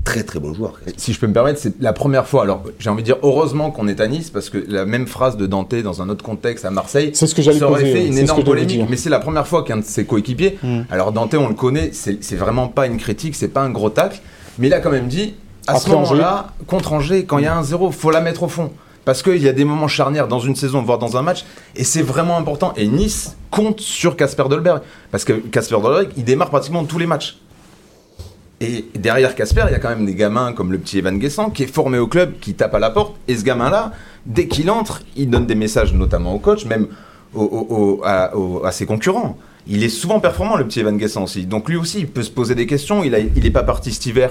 [0.05, 0.75] Très très bon joueur.
[0.97, 2.43] Si je peux me permettre, c'est la première fois.
[2.43, 5.37] Alors, j'ai envie de dire heureusement qu'on est à Nice parce que la même phrase
[5.37, 7.93] de Dante dans un autre contexte à Marseille, C'est ce que j'allais ça aurait poser,
[7.93, 8.87] fait une énorme polémique.
[8.89, 10.59] Mais c'est la première fois qu'un de ses coéquipiers.
[10.63, 10.81] Mm.
[10.91, 14.21] Alors Dante, on le connaît, c'est vraiment pas une critique, c'est pas un gros tacle,
[14.59, 15.35] mais il a quand même dit
[15.67, 18.43] à ce Après moment-là, contre Angers, quand il y a un zéro, faut la mettre
[18.43, 18.73] au fond.
[19.05, 21.83] Parce qu'il y a des moments charnières dans une saison, voire dans un match, et
[21.83, 22.73] c'est vraiment important.
[22.77, 24.81] Et Nice compte sur Casper Dolberg.
[25.11, 27.39] Parce que Casper Dolberg, il démarre pratiquement tous les matchs.
[28.63, 31.51] Et derrière Casper, il y a quand même des gamins comme le petit Evan Guessant
[31.51, 33.17] qui est formé au club, qui tape à la porte.
[33.27, 33.91] Et ce gamin-là,
[34.25, 36.87] dès qu'il entre, il donne des messages notamment au coach, même
[38.05, 38.31] à,
[38.71, 39.37] ses concurrents.
[39.67, 41.45] Il est souvent performant, le petit Evan Guessant aussi.
[41.45, 43.03] Donc lui aussi, il peut se poser des questions.
[43.03, 44.31] Il n'est pas parti cet hiver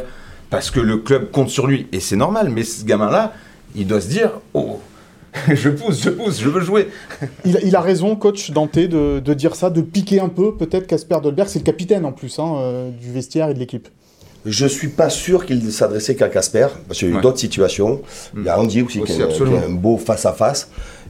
[0.50, 1.88] parce que le club compte sur lui.
[1.91, 2.52] Et c'est normal.
[2.52, 3.34] Mais ce gamin-là,
[3.76, 4.80] il doit se dire Oh,
[5.54, 6.88] je pousse, je pousse, je veux jouer.
[7.44, 11.17] Il, a raison, coach Dante, de, de dire ça, de piquer un peu, peut-être Casper
[11.22, 11.50] Dolberg.
[11.50, 13.89] C'est le capitaine en plus hein, euh, du vestiaire et de l'équipe.
[14.45, 17.21] Je suis pas sûr qu'il s'adressait qu'à Casper, parce qu'il y a eu Ouais.
[17.21, 18.01] d'autres situations.
[18.36, 20.69] Il y a Andy aussi, Aussi, qui, a, qui un beau face-à-face.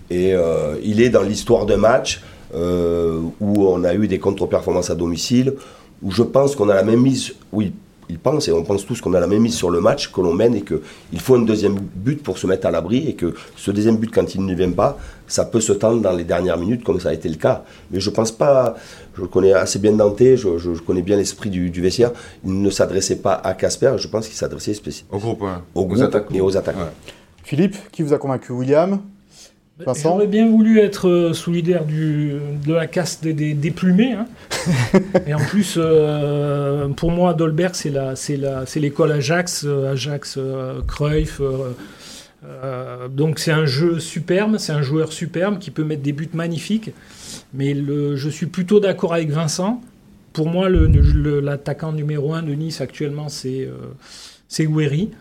[0.10, 2.22] Et euh, il est dans l'histoire d'un match
[2.54, 5.54] euh, où on a eu des contre-performances à domicile,
[6.02, 7.72] où je pense qu'on a la même mise, oui,
[8.12, 10.20] il pense, et on pense tous qu'on a la même mise sur le match, que
[10.22, 13.34] l'on mène et qu'il faut un deuxième but pour se mettre à l'abri, et que
[13.56, 14.98] ce deuxième but, quand il ne vient pas,
[15.28, 17.64] ça peut se tendre dans les dernières minutes, comme ça a été le cas.
[17.90, 18.76] Mais je pense pas,
[19.18, 22.12] je connais assez bien Dante, je, je- je connais bien l'esprit du, du vestiaire,
[22.46, 25.42] il ne s'adressait pas à Casper, je pense qu'il s'adressait spéci- Au groupe,
[25.74, 25.98] Au groupe
[26.36, 26.90] et aux attaquants.
[27.44, 28.52] Philippe, qui vous a convaincu?
[28.52, 29.00] William?
[29.86, 32.34] Vincent J'aurais bien voulu être euh, solidaire du,
[32.66, 34.14] de la caste des, des, des plumés.
[34.14, 34.26] hein.
[35.28, 39.92] Et en plus, euh, pour moi, Dolberg, c'est la- c'est la- c'est l'école Ajax, euh,
[39.92, 41.40] Ajax, euh, Cruyff.
[41.42, 41.72] euh,
[42.44, 46.30] euh, donc c'est un jeu superbe, c'est un joueur superbe qui peut mettre des buts
[46.34, 46.92] magnifiques.
[47.54, 49.82] Mais le, je suis plutôt d'accord avec Vincent.
[50.34, 53.74] Pour moi, le- le- l'attaquant numéro un de Nice actuellement, c'est euh,
[54.48, 55.12] c'est Guéry.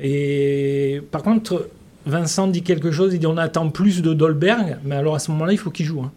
[0.00, 1.68] Et par contre,
[2.06, 5.30] Vincent dit quelque chose, il dit on attend plus de Dolberg, mais alors à ce
[5.30, 6.02] moment-là, il faut qu'il joue.
[6.02, 6.12] hein.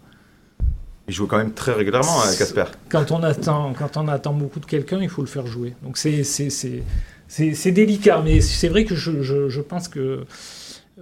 [1.08, 2.66] Il joue quand même très régulièrement, hein, Casper.
[2.90, 5.74] Quand on attend, quand on attend beaucoup de quelqu'un, il faut le faire jouer.
[5.84, 10.26] Donc c'est délicat, mais c'est vrai que je, je- je pense que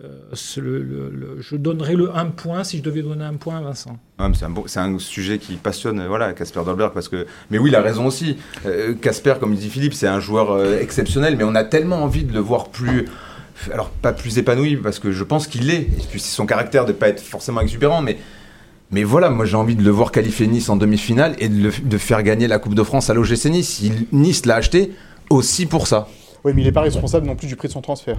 [0.03, 3.35] euh, c'est le- le- le- je donnerais le 1 point si je devais donner un
[3.35, 3.97] point à Vincent.
[4.19, 7.25] Ah, c'est un, bon- un sujet qui passionne, voilà, Casper Dolberg, parce que.
[7.49, 8.37] Mais oui, il a raison aussi.
[8.65, 12.25] Euh, Casper, comme dit Philippe, c'est un joueur euh, exceptionnel, mais on a tellement envie
[12.25, 13.05] de le voir plus.
[13.71, 15.81] Alors, pas plus épanoui, parce que je pense qu'il l'est.
[15.81, 18.17] Et puis, c'est son caractère de pas être forcément exubérant, mais.
[18.91, 21.71] Mais voilà, moi j'ai envie de le voir qualifier Nice en demi-finale et de, le-
[21.83, 23.79] de faire gagner la Coupe de France à l'OGC Nice.
[23.81, 24.91] Il- nice l'a acheté
[25.31, 26.07] aussi pour ça.
[26.43, 28.17] Oui, mais il n'est pas responsable non plus du prix de son transfert.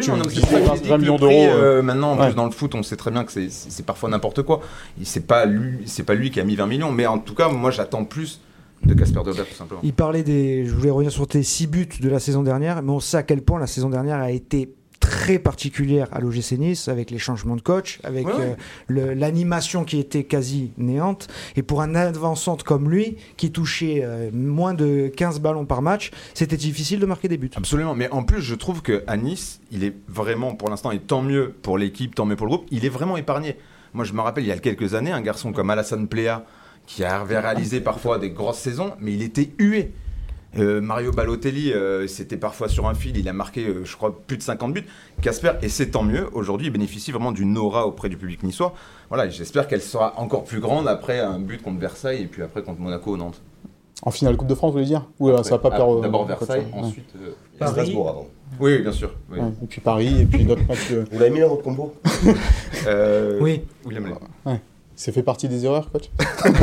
[0.00, 1.32] Tu- non, dis que 20 je dis 20 que millions d'euros.
[1.32, 2.26] euh, euh, maintenant, en ouais.
[2.28, 4.60] plus, dans le foot, on sait très bien que c'est- parfois n'importe quoi.
[5.00, 7.34] Il- C'est pas lui, c'est pas lui qui a mis 20 millions, mais en tout
[7.34, 8.40] cas, moi, j'attends plus
[8.86, 9.80] de Casper tout simplement.
[9.82, 10.66] Il parlait des.
[10.66, 13.22] Je voulais revenir sur tes 6 buts de la saison dernière, mais on sait à
[13.22, 17.56] quel point la saison dernière a été très particulière à l'OGC Nice, avec les changements
[17.56, 18.56] de coach, avec Ouais, ouais.
[18.98, 21.28] euh, l'animation qui était quasi néante.
[21.56, 26.10] Et pour un avançante comme lui, qui touchait euh, moins de 15 ballons par match,
[26.32, 27.50] c'était difficile de marquer des buts.
[27.54, 31.00] Absolument, mais en plus, je trouve que à Nice, il est vraiment, pour l'instant, et
[31.00, 33.56] tant mieux pour l'équipe, tant mieux pour le groupe, il est vraiment épargné.
[33.92, 36.44] Moi, je me rappelle, il y a quelques années, un garçon comme Alassane Plea,
[36.86, 39.92] qui avait réalisé parfois des grosses saisons, mais il était hué.
[40.56, 44.16] Euh, Mario Balotelli, euh, c'était parfois sur un fil, il a marqué, euh, je crois,
[44.24, 44.86] plus de 50 buts.
[45.20, 48.72] Casper, et c'est tant mieux, aujourd'hui, il bénéficie vraiment d'une aura auprès du public niçois.
[49.08, 52.62] Voilà, j'espère qu'elle sera encore plus grande après un but contre Versailles et puis après
[52.62, 53.42] contre Monaco ou Nantes.
[54.02, 56.00] En finale Coupe de France, vous voulez dire Ou euh, ça va pas Ah, au-
[56.00, 56.80] D'abord Versailles, ouais.
[56.80, 57.08] ensuite.
[57.16, 57.72] euh, Paris.
[57.72, 58.26] Strasbourg avant.
[58.60, 59.12] Oui, oui, bien sûr.
[59.32, 59.40] oui.
[59.40, 60.90] Ouais, Et puis Paris, et puis d'autres matchs.
[60.92, 61.94] de- Vous l'avez mis dans votre combo
[62.86, 63.62] Euh, Oui.
[63.84, 64.54] William Lay.
[64.96, 66.10] C'est fait partie des erreurs, coach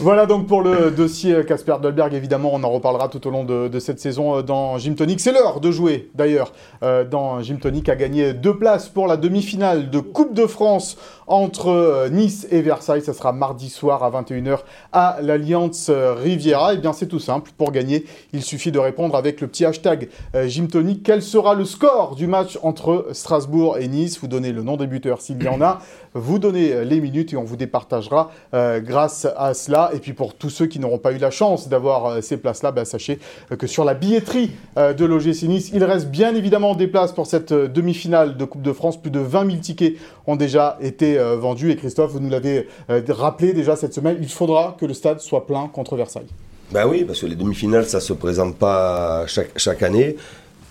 [0.00, 2.12] Voilà donc pour le dossier Casper Dolberg.
[2.12, 5.20] Évidemment, on en reparlera tout au long de, cette saison euh, dans Gymtonic.
[5.20, 6.52] C'est l'heure de jouer, d'ailleurs,
[6.82, 10.98] euh, dans Gymtonic a gagné deux places pour la demi-finale de Coupe de France
[11.30, 13.02] entre euh, Nice et Versailles.
[13.02, 14.58] Ça sera mardi soir à 21h
[14.92, 16.74] à l'Alliance euh, Riviera.
[16.74, 17.52] Et bien, c'est tout simple.
[17.56, 21.02] Pour gagner, il suffit de répondre avec le petit hashtag euh, Gymtonic.
[21.04, 24.18] Quel sera le score du match entre Strasbourg et Nice?
[24.20, 25.78] Vous donnez le nom des buteurs s'il y en a.
[26.14, 29.92] Vous donnez les minutes et on vous départagera grâce à cela.
[29.94, 32.84] Et puis pour tous ceux qui n'auront pas eu la chance d'avoir ces places-là, bah,
[32.84, 33.20] sachez
[33.56, 37.52] que sur la billetterie de l'OGC Nice, il reste bien évidemment des places pour cette
[37.52, 39.00] demi-finale de Coupe de France.
[39.00, 39.94] Plus de 20 000 tickets
[40.26, 41.70] ont déjà été euh, vendus.
[41.70, 45.20] Et Christophe, vous nous l'avez euh, rappelé déjà cette semaine, il faudra que le stade
[45.20, 46.26] soit plein contre Versailles.
[46.72, 50.16] Ben oui, parce que les demi-finales, ça se présente pas chaque, année,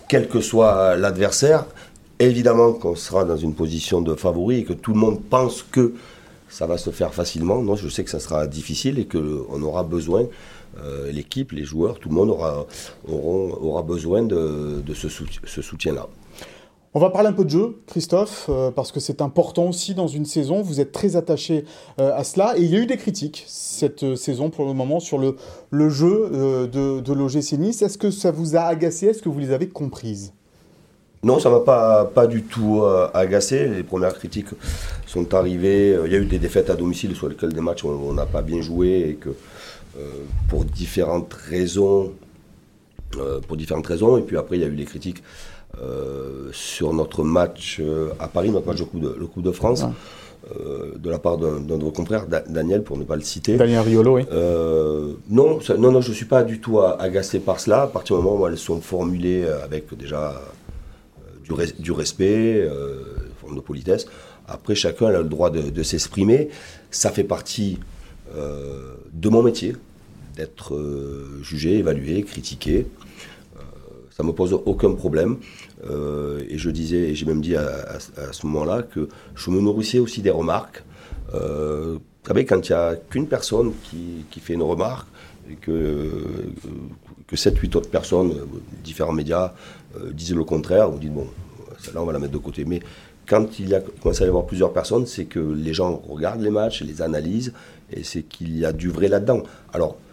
[0.08, 1.66] quel que soit l'adversaire.
[2.20, 5.94] Évidemment qu'on sera dans une position de favori et que tout le monde pense que
[6.50, 7.62] ça va se faire facilement.
[7.62, 10.26] Non, je sais que ça sera difficile et qu'on aura besoin,
[10.84, 16.08] euh, l'équipe, les joueurs, tout le monde aura, besoin de, ce soutien-là.
[16.96, 20.08] On va parler un peu de jeu, Christophe, euh, parce que c'est important aussi dans
[20.08, 20.64] une saison.
[20.64, 21.66] Vous êtes très attaché
[22.00, 22.58] euh, à cela.
[22.58, 25.36] Et il y a eu des critiques cette euh, saison pour le moment sur le,
[25.90, 27.84] jeu de, l'OGC Nice.
[27.84, 29.06] Est-ce que ça vous a agacé?
[29.06, 30.34] Est-ce que vous les avez comprises?
[31.22, 32.82] Non, ça m'a pas, du tout
[33.14, 33.68] agacé.
[33.68, 34.48] Les premières critiques
[35.06, 35.96] sont arrivées.
[36.06, 38.42] Il y a eu des défaites à domicile sur lesquelles des matchs on n'a pas
[38.42, 39.30] bien joué et que
[40.48, 42.14] pour différentes raisons,
[43.48, 44.18] pour différentes raisons.
[44.18, 45.22] Et puis après, il y a eu les critiques
[46.52, 49.84] sur notre match euh, à Paris, notre match de Coupe de, le Coupe de France,
[50.60, 53.56] euh, de la part d'un de vos confrères, Da- Daniel, pour ne pas le citer.
[53.58, 54.24] Daniel Riolo, oui.
[54.32, 57.84] Euh, non, ça- non, non, je ne suis pas du tout agacé par cela.
[57.84, 61.92] À partir du moment où elles sont formulées euh, avec déjà euh, du, res- du
[61.92, 63.04] respect, euh,
[63.40, 64.06] forme de politesse.
[64.48, 66.50] Après, chacun a le droit de, de s'exprimer.
[66.90, 67.78] Ça fait partie
[68.36, 69.76] euh, de mon métier,
[70.36, 72.88] d'être euh, jugé, évalué, critiqué.
[73.58, 73.62] Euh,
[74.10, 75.38] ça me pose aucun problème.
[75.90, 80.22] Euh, et je disais, j'ai même dit à, ce moment-là que je me nourrissais aussi
[80.22, 80.84] des remarques.
[81.34, 85.08] Euh, vous savez, quand il n'y a qu'une personne qui, qui fait une remarque
[85.50, 86.10] et que,
[87.28, 88.46] que 7-8 autres personnes, euh,
[88.84, 89.54] différents médias,
[89.96, 91.28] euh, disent le contraire, vous dites, bon,
[91.80, 92.66] celle-là, on va la mettre de côté.
[92.66, 92.82] Mais
[93.28, 96.42] quand il y a commencé à y avoir plusieurs personnes, c'est que les gens regardent
[96.42, 97.54] les matchs, les analysent,
[97.92, 99.44] et c'est qu'il y a du vrai là-dedans.
[99.74, 100.09] Alors, euh,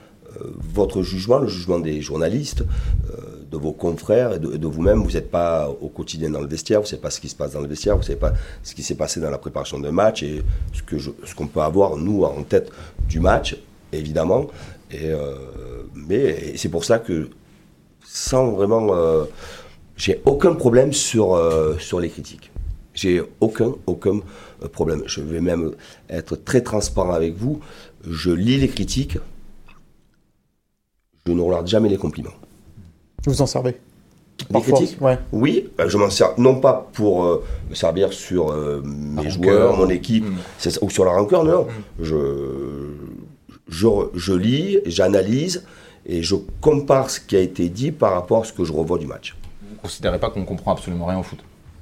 [0.75, 2.63] votre jugement, le jugement des journalistes,
[3.11, 3.17] euh,
[3.51, 6.87] de vos confrères et de, vous-même, vous n'êtes pas au quotidien dans le vestiaire, vous
[6.87, 8.75] ne savez pas ce qui se passe dans le vestiaire, vous ne savez pas ce
[8.75, 11.97] qui s'est passé dans la préparation d'un match et ce je- ce qu'on peut avoir,
[11.97, 12.71] nous, en tête
[13.09, 13.57] du match,
[13.93, 14.49] évidemment.
[14.91, 15.35] Et, euh,
[15.95, 17.29] mais c'est pour ça que,
[18.05, 18.95] sans vraiment...
[18.95, 19.25] euh,
[19.97, 21.41] j'ai aucun problème sur,
[21.79, 22.51] sur les critiques.
[22.93, 24.21] J'ai aucun, aucun
[24.73, 25.03] problème.
[25.07, 25.73] Je vais même
[26.11, 27.61] être très transparent avec vous.
[28.07, 29.19] Je lis les critiques.
[31.27, 32.31] Je ne regarde jamais les compliments.
[33.27, 33.73] Vous en servez
[34.39, 35.01] Des Parfois, critiques?
[35.01, 35.19] Ouais.
[35.33, 39.77] Oui, euh, je m'en sers non pas pour euh, me servir sur euh, mes joueurs,
[39.77, 40.37] mon équipe, Mm.
[40.59, 41.67] ça, ou sur la rancœur, non.
[42.01, 42.15] Je,
[43.69, 45.65] je, je lis, j'analyse
[46.07, 48.99] et je compare ce qui a été dit par rapport à ce que je revois
[48.99, 49.37] du match.
[49.63, 51.41] Vous ne considérez pas qu'on comprend absolument rien au foot?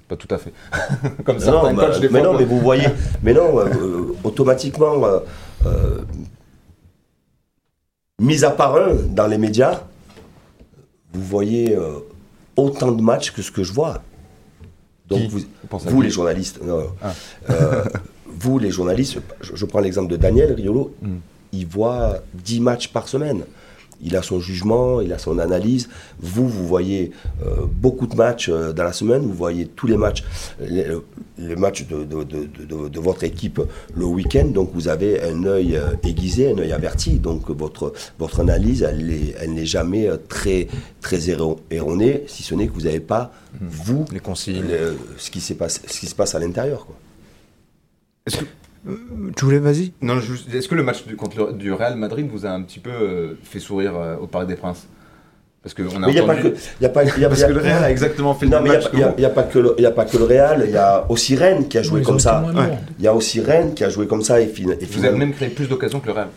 [0.08, 0.52] Pas tout à fait.
[1.24, 2.38] Comme Non, certains mais, non, quoi.
[2.38, 2.86] mais vous voyez,
[3.22, 5.18] mais non, euh, automatiquement, euh,
[5.66, 5.98] euh,
[8.20, 9.82] mis à part un dans les médias,
[11.12, 11.98] vous voyez euh,
[12.56, 14.02] autant de matchs que ce que je vois.
[15.08, 17.12] Donc Qui vous, Vous les journalistes, non, Ah.
[17.50, 17.84] euh,
[18.26, 21.16] vous les journalistes, je, je prends l'exemple de Daniel Riolo, Mm.
[21.52, 23.44] il voit 10 matchs par semaine.
[24.02, 25.88] Il a son jugement, il a son analyse.
[26.20, 27.12] Vous, vous voyez
[27.44, 30.24] euh, beaucoup de matchs euh, dans la semaine, vous voyez tous les matchs,
[30.60, 30.86] les,
[31.38, 33.60] les matchs de, de- de- de- de votre équipe
[33.94, 37.18] le week-end, donc vous avez un œil euh, aiguisé, un œil averti.
[37.18, 40.68] Donc votre, votre analyse, elle n'est jamais euh, très,
[41.00, 44.62] très erro- erronée, si ce n'est que vous n'avez pas, vous, Les consignes.
[44.68, 46.86] le- ce, qui ce qui se passe à l'intérieur.
[48.26, 48.44] Est-ce que,
[49.36, 50.18] Tu voulais, vas-y non,
[50.52, 52.90] est-ce que le match du, contre le, du Real Madrid vous a un petit peu
[52.90, 54.86] euh, fait sourire euh, au Parc des Princes
[55.62, 56.50] Parce qu'on a Mais il n'y a pas entendu...
[56.52, 56.58] que.
[56.80, 57.90] il Y a pas, il y a- Parce il y a- que le Real a
[57.90, 59.86] exactement fait le Non, même mais match il n'y a, pas que le- il y
[59.86, 62.44] a pas que le Real, il y a aussi Rennes qui a joué comme ça.
[62.98, 64.86] Il y a aussi Rennes qui a joué comme ça et, fin- et Vous avez
[64.86, 65.18] finalement.
[65.18, 66.28] même créé plus d'occasions que le Real.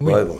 [0.00, 0.12] Oui.
[0.12, 0.36] Ouais, bon.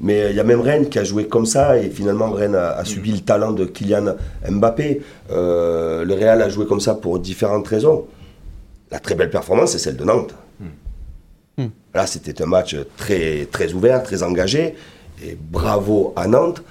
[0.00, 2.68] Mais il y a même Rennes qui a joué comme ça et finalement Rennes a,
[2.70, 4.14] a subi le talent de Kylian
[4.48, 5.00] Mbappé.
[5.32, 8.06] Euh, le Real a joué comme ça pour différentes raisons.
[8.90, 10.34] La très belle performance, c'est celle de Nantes.
[11.58, 11.68] Hmm.
[11.92, 14.76] Là, c'était un match très, très ouvert, très engagé.
[15.22, 16.62] Et bravo à Nantes.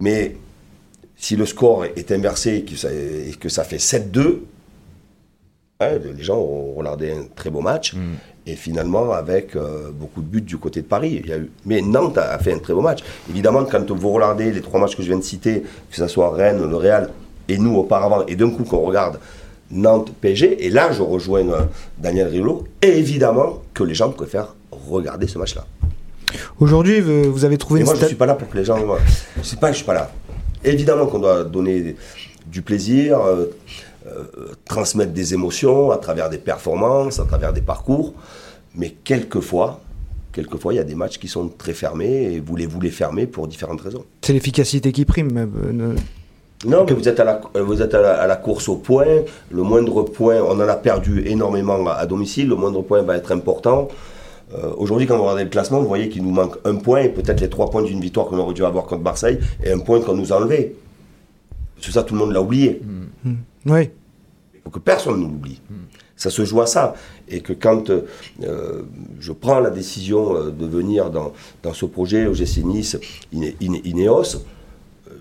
[0.00, 0.36] Mais
[1.16, 4.38] si le score est inversé et que ça, et que ça fait 7-2,
[5.80, 7.92] hein, les gens ont regardé un très beau match.
[7.92, 8.14] Mm.
[8.46, 11.20] Et finalement, avec euh, beaucoup de buts du côté de Paris.
[11.22, 11.50] Il y a eu...
[11.66, 13.00] Mais Nantes a, a fait un très beau match.
[13.28, 16.30] Évidemment, quand vous regardez les trois matchs que je viens de citer, que ce soit
[16.30, 17.10] Rennes, le Real
[17.48, 19.18] et nous auparavant, et d'un coup qu'on regarde
[19.70, 21.62] Nantes, PSG, et là je rejoins euh,
[21.98, 25.66] Daniel Riolo, évidemment que les gens préfèrent regarder ce match-là.
[26.60, 28.84] Aujourd'hui, vous avez trouvé Et une moi, je suis pas là pour que les gens.
[28.84, 28.98] moi,
[29.38, 30.10] Je sais pas que je suis pas là.
[30.62, 31.96] Évidemment qu'on doit donner
[32.46, 33.46] du plaisir, euh,
[34.06, 34.24] euh,
[34.64, 38.14] transmettre des émotions à travers des performances, à travers des parcours.
[38.74, 39.80] Mais quelquefois,
[40.32, 43.26] quelquefois, il y a des matchs qui sont très fermés et vous les voulez fermer
[43.26, 44.04] pour différentes raisons.
[44.22, 45.96] C'est l'efficacité qui prime.
[46.66, 48.76] Non, mais vous êtes, à la, euh, vous êtes à la, à la course au
[48.76, 49.06] point.
[49.50, 52.48] Le moindre point, on en a perdu énormément à, à domicile.
[52.48, 53.88] Le moindre point va être important.
[54.54, 57.10] Euh, Aujourd'hui, quand vous regardez le classement, vous voyez qu'il nous manque un point et
[57.10, 60.00] peut-être les trois points d'une victoire qu'on aurait dû avoir contre Marseille et un point
[60.00, 60.74] qu'on nous a enlevé.
[61.76, 62.82] Parce que ça, tout le monde l'a oublié.
[63.66, 63.90] Oui.
[64.54, 65.60] Il faut que personne ne l'oublie.
[66.16, 66.94] Ça se joue à ça.
[67.28, 68.82] Et que quand euh,
[69.20, 72.98] je prends la décision de venir dans, dans ce projet OGC Nice
[73.32, 74.38] Ineos,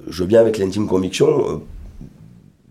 [0.10, 1.58] je viens avec l'intime conviction euh,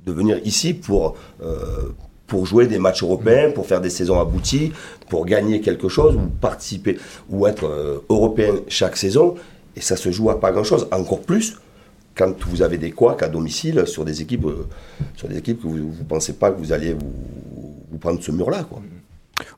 [0.04, 1.92] de venir ici pour, euh,
[2.26, 4.72] pour jouer des matchs européens, pour faire des saisons abouties,
[5.08, 9.34] pour gagner quelque chose, ou participer, ou être euh, européen chaque saison.
[9.74, 10.88] Et ça se joue à pas grand-chose.
[10.90, 11.58] Encore plus
[12.14, 14.46] quand vous avez des couacs à domicile sur des équipes,
[15.16, 17.12] sur des équipes que vous ne pensez pas que vous alliez vous,
[17.90, 18.64] vous prendre ce mur-là.
[18.64, 18.80] Quoi.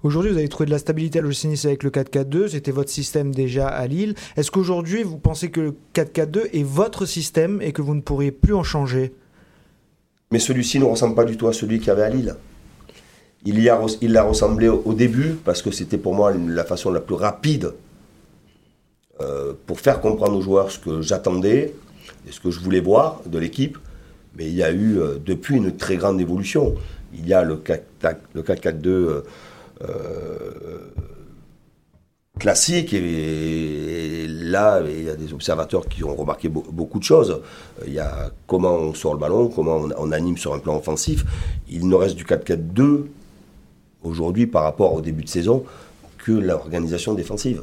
[0.02, 2.48] Aujourd'hui, vous avez trouvé de la stabilité à l'OGC avec le 4-4-2.
[2.48, 4.14] C'était votre système déjà à Lille.
[4.36, 8.32] Est-ce qu'aujourd'hui, vous pensez que le 4-4-2 est votre système et que vous ne pourriez
[8.32, 9.12] plus en changer?
[10.30, 12.36] Mais celui-ci ne ressemble pas du tout à celui qu'il y avait à Lille.
[13.44, 17.00] Il y a, il ressemblé au, début parce que c'était pour moi la façon la
[17.00, 17.72] plus rapide
[19.20, 21.72] euh, pour faire comprendre aux joueurs ce que j'attendais
[22.26, 23.78] et ce que je voulais voir de l'équipe.
[24.36, 26.74] Mais il y a eu euh, depuis une très grande évolution.
[27.14, 27.84] Il y a le 4
[28.34, 29.22] le 4-4-2 euh, euh,
[32.38, 37.40] classique et, là il y a des observateurs qui ont remarqué beau- beaucoup de choses.
[37.86, 41.24] Il y a comment on sort le ballon, comment on anime sur un plan offensif.
[41.68, 43.06] Il ne reste du 4-4-2
[44.02, 45.64] aujourd'hui par rapport au début de saison
[46.18, 47.62] que l'organisation défensive.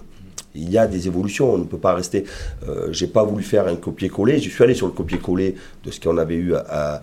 [0.55, 2.23] Il y a des évolutions, on ne peut pas rester.
[2.67, 4.39] Euh, J'ai pas voulu faire un copier-coller.
[4.39, 7.01] Je suis allé sur le copier-coller de ce qu'on avait eu à,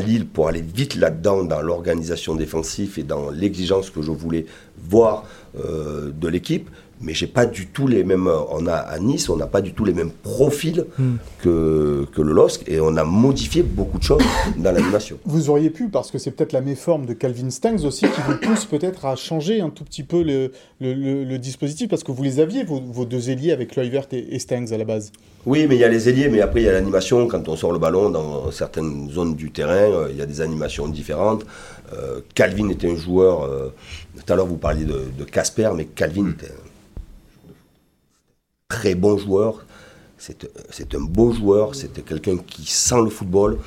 [0.00, 4.46] Lille pour aller vite là-dedans dans l'organisation défensive et dans l'exigence que je voulais
[4.88, 5.24] voir
[5.58, 6.68] euh, de l'équipe.
[7.00, 8.28] Mais j'ai pas du tout les mêmes.
[8.50, 10.86] On a à Nice, on n'a pas du tout les mêmes profils
[11.40, 14.22] que, que le LOSC et on a modifié beaucoup de choses
[14.56, 15.18] dans l'animation.
[15.24, 18.36] Vous auriez pu, parce que c'est peut-être la méforme de Calvin Stangs aussi, qui vous
[18.38, 22.12] pousse peut-être à changer un tout petit peu le, le- le- le dispositif, parce que
[22.12, 25.12] vous les aviez, vos, vos deux ailiers avec Kluivert et, et Stangs à la base.
[25.46, 27.26] Oui, mais il y a les ailiers, mais après il y a l'animation.
[27.26, 30.40] Quand on sort le ballon dans certaines zones du terrain, euh, il y a des
[30.40, 31.44] animations différentes.
[31.92, 33.42] Euh, Calvin était un joueur.
[33.44, 33.68] euh,
[34.24, 36.70] tout à l'heure vous parliez de Casper, mais Calvin était un
[38.74, 39.64] très bon joueur.
[40.18, 43.58] C'est un beau joueur, c'était quelqu'un qui sent le football.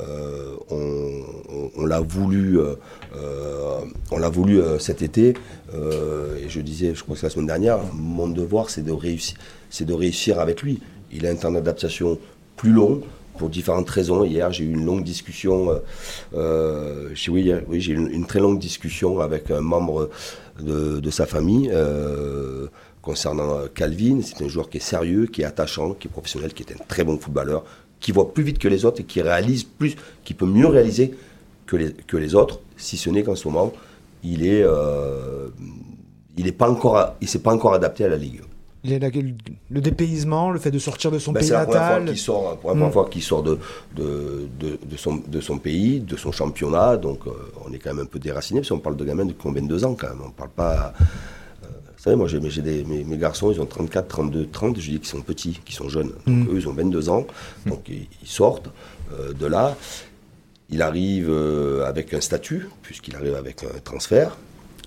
[0.00, 0.56] Euh,
[1.76, 2.74] on l'a voulu, euh,
[3.16, 5.34] euh, on cet été.
[5.72, 9.36] et je disais, je crois que c'est la semaine dernière, mon devoir, c'est de réussir,
[9.80, 10.80] de réussir avec lui.
[11.12, 12.18] Il a un temps d'adaptation
[12.56, 13.02] plus long
[13.38, 14.24] pour différentes raisons.
[14.24, 15.68] Hier, j'ai eu une longue discussion.
[16.34, 20.10] oui, oui, j'ai eu une, très longue discussion avec un membre
[20.60, 21.70] de sa famille.
[23.10, 26.52] Concernant euh, Calvin, c'est un joueur qui est sérieux, qui est attachant, qui est professionnel,
[26.52, 27.62] qui est un très bon footballeur,
[28.00, 31.14] qui voit plus vite que les autres et qui réalise plus, qui peut mieux réaliser
[31.66, 33.72] que les, que les autres, si ce n'est qu'en ce moment,
[34.24, 35.48] il est, euh,
[36.36, 38.40] il est pas encore, à- il s'est pas encore adapté à la ligue.
[38.88, 42.08] Le dépaysement, le fait de sortir de son Ben, pays c'est la première fois natal.
[42.14, 42.92] qu'il sort, pour la première Mm.
[42.92, 43.58] fois qu'il sort de,
[43.96, 46.96] de, de, de son, de son pays, de son championnat.
[46.96, 47.30] Donc euh,
[47.66, 49.68] on est quand même un peu déraciné, parce qu'on parle de gamins de combien de
[49.68, 50.22] deux ans quand même.
[50.26, 50.92] On parle pas.
[52.06, 54.80] Savez, moi j'ai j'ai des, mes, mes garçons, ils ont 34, 32, 30.
[54.80, 56.12] Je dis qu'ils sont petits, qu'ils sont jeunes.
[56.26, 56.48] Donc Mm.
[56.50, 57.26] eux, ils ont 22 ans.
[57.66, 58.70] Donc ils, ils sortent
[59.12, 59.76] euh, de là.
[60.70, 64.36] Il arrive euh, avec un statut, puisqu'il arrive avec un transfert.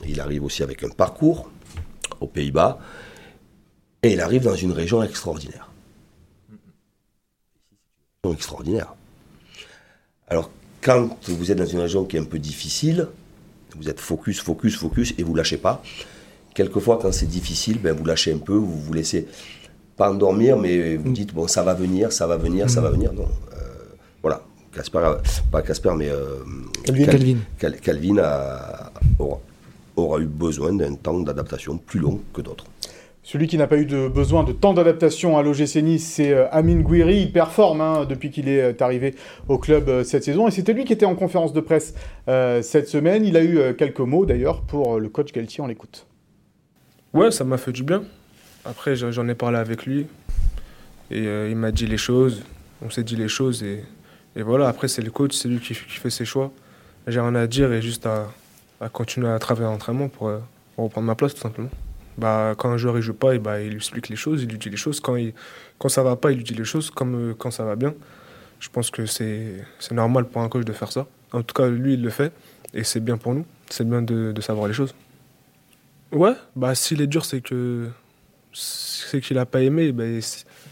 [0.08, 1.50] Il arrive aussi avec un parcours
[2.20, 2.80] aux Pays-Bas.
[4.04, 5.70] Et il arrive dans une région extraordinaire
[8.34, 8.94] extraordinaire.
[10.28, 10.52] Alors,
[10.82, 13.08] quand vous êtes dans une région qui est un peu difficile,
[13.76, 15.82] vous êtes focus, focus, focus, et vous lâchez pas.
[16.54, 19.28] Quelquefois, quand c'est difficile, ben, vous lâchez un peu, vous vous laissez
[19.98, 23.14] pas endormir, mais vous dites, bon, ça va venir, ça va venir, ça va venir.
[23.14, 23.58] Non, euh,
[24.22, 24.42] voilà.
[24.74, 25.00] Casper,
[25.52, 26.38] pas Casper, mais euh,
[26.86, 27.06] Calvin.
[27.06, 27.38] Cal- Calvin.
[27.58, 29.40] Cal- Calvin a- aura,
[29.96, 32.66] aura eu besoin d'un temps d'adaptation plus long que d'autres.
[33.24, 36.48] Celui qui n'a pas eu de besoin de temps d'adaptation à l'OGC Nice, c'est euh,
[36.52, 37.18] Amine Gouiri.
[37.24, 39.16] Il performe hein, depuis qu'il est euh, arrivé
[39.48, 40.48] au club cette saison.
[40.48, 41.94] Et c'était lui qui était en conférence de presse
[42.28, 43.26] euh, cette semaine.
[43.26, 45.62] Il a eu quelques mots d'ailleurs pour le coach Galtier.
[45.64, 46.06] On l'écoute.
[47.12, 48.04] Ouais, ça m'a fait du bien.
[48.66, 50.06] Après, j'en ai parlé avec lui.
[51.10, 52.44] Et euh, il m'a dit les choses.
[52.84, 53.64] On s'est dit les choses.
[53.64, 53.84] Et,
[54.36, 56.52] voilà, après, c'est le coach, c'est lui qui, fait ses choix.
[57.08, 58.28] J'ai rien à dire et juste à,
[58.90, 60.38] continuer à travailler l'entraînement pour, euh,
[60.76, 61.72] pour reprendre ma place, tout simplement.
[62.20, 64.60] Bah, quand un joueur ne joue pas, bah, il lui explique les choses, il lui
[64.60, 65.00] dit les choses.
[65.00, 65.34] Quand, il,
[65.80, 67.96] quand ça va pas, il lui dit les choses, comme euh, quand ça va bien.
[68.60, 71.08] Je pense que c'est normal pour un coach de faire ça.
[71.32, 72.32] En tout cas, lui, il le fait.
[72.74, 73.46] Et c'est bien pour nous.
[73.70, 74.94] C'est bien de savoir les choses.
[76.12, 77.90] Ouais, bah s'il est dur, c'est que
[78.54, 79.92] c'est qu'il a pas aimé.
[79.92, 80.06] bah,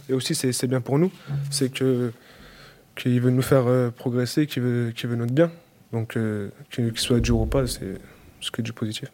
[0.10, 1.12] et aussi, c'est bien pour nous.
[1.52, 2.12] C'est que
[2.96, 5.52] qu'il veut nous faire euh, progresser, qu'il veut, qu'il veut notre bien.
[5.94, 7.96] Donc, euh, qu'il soit dur ou pas, c'est
[8.42, 9.12] c'est que du positif.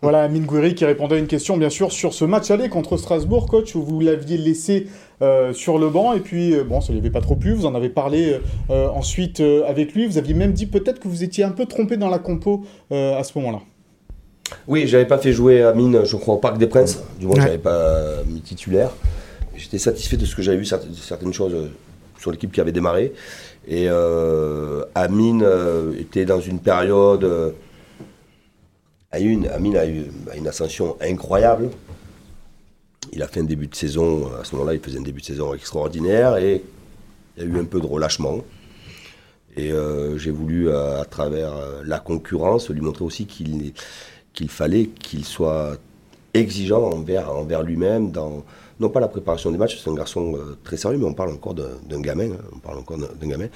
[0.00, 2.96] Voilà, Amine Gouiri qui répondait à une question, bien sûr, sur ce match aller contre
[2.96, 4.88] Strasbourg, coach, vous l'aviez laissé
[5.22, 6.12] euh, sur le banc.
[6.12, 7.52] Et puis, bon, ça ne lui avait pas trop plu.
[7.52, 10.06] Vous en avez parlé ensuite avec lui.
[10.06, 13.22] Vous aviez même dit peut-être que vous étiez un peu trompé dans la compo à
[13.22, 13.60] ce moment-là.
[14.68, 17.02] Oui, j'avais pas fait jouer Amine, je crois, au Parc des Princes.
[17.18, 17.42] Du moins, Ouais.
[17.42, 18.90] j'avais pas euh, mis titulaire.
[19.56, 21.68] J'étais satisfait de ce que j'avais vu, certaines, choses euh,
[22.18, 23.12] sur l'équipe qui avait démarré.
[23.68, 27.24] Et euh, Amine euh, était dans une période.
[27.24, 27.50] euh,
[29.12, 31.68] a eu une, Amine a eu une ascension incroyable.
[33.12, 35.26] Il a fait un début de saison, à ce moment-là, il faisait un début de
[35.26, 36.62] saison extraordinaire et
[37.36, 38.38] il y a eu un peu de relâchement.
[39.54, 39.70] Et
[40.16, 41.52] j'ai voulu, euh, à travers
[41.84, 43.74] la concurrence, lui montrer aussi qu'il
[44.32, 45.76] qu'il fallait qu'il soit
[46.34, 48.44] exigeant envers, lui-même, dans
[48.80, 51.30] non pas la préparation des matchs, c'est un garçon euh, très sérieux, mais on parle
[51.30, 53.46] encore d'un gamin, hein, on parle encore d'un gamin,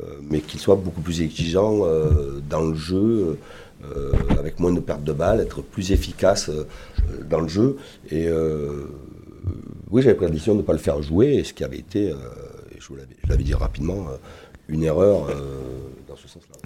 [0.00, 3.38] euh, mais qu'il soit beaucoup plus exigeant euh, dans le jeu,
[4.36, 6.50] avec moins de pertes de balles, être plus efficace
[7.30, 7.76] dans le jeu.
[8.10, 8.28] Et
[9.88, 12.12] oui, j'avais pris la décision de ne pas le faire jouer, ce qui avait été,
[12.80, 12.92] je
[13.28, 14.08] l'avais- dit rapidement,
[14.68, 15.60] une erreur euh,
[16.06, 16.56] dans ce sens-là.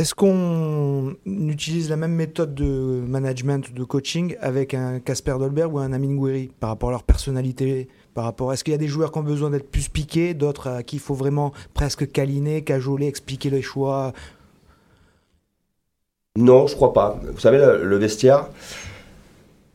[0.00, 2.64] Est-ce qu'on utilise la même méthode de
[3.06, 7.02] management, de coaching avec un Casper Dolberg ou un Amine Gouiri par rapport à leur
[7.02, 10.32] personnalité par rapport Est-ce qu'il y a des joueurs qui ont besoin d'être plus piqués,
[10.32, 14.14] d'autres à qui il faut vraiment presque câliner, cajoler, expliquer les choix?
[16.34, 17.20] Non, je crois pas.
[17.34, 18.48] Vous savez, le, vestiaire,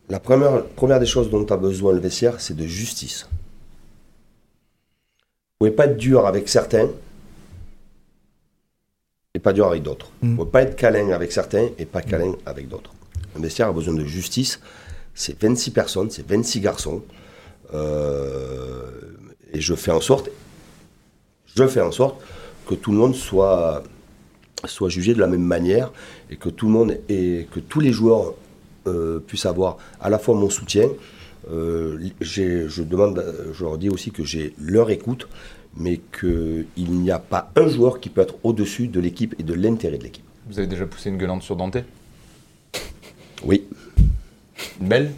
[0.09, 3.29] la première, des choses dont a besoin le vestiaire, c'est de justice.
[5.51, 6.89] Vous pouvez pas être dur avec certains
[9.35, 10.07] et pas dur avec d'autres.
[10.21, 10.37] Mm.
[10.37, 12.91] pouvez pas être câlin avec certains et pas câlin avec d'autres.
[13.37, 14.59] Un vestiaire a besoin de justice.
[15.13, 17.03] C'est 26 personnes, c'est 26 garçons.
[17.73, 18.89] Euh,
[19.53, 20.29] et je fais en sorte,
[21.55, 22.21] je fais en sorte
[22.67, 23.83] que tout le monde soit
[24.65, 25.91] soit jugé de la même manière
[26.31, 28.33] et que tout le monde et que tous les joueurs
[28.87, 30.87] euh, puissent avoir à la fois mon soutien.
[31.51, 33.23] euh, j'ai- je demande,
[33.53, 35.27] je leur dis aussi que j'ai leur écoute,
[35.77, 39.53] mais qu'il n'y a pas un joueur qui peut être au-dessus de l'équipe et de
[39.53, 40.23] l'intérêt de l'équipe.
[40.47, 41.77] Vous avez déjà poussé une gueulante sur Dante?
[43.43, 43.63] Oui,
[44.81, 45.11] Une belle?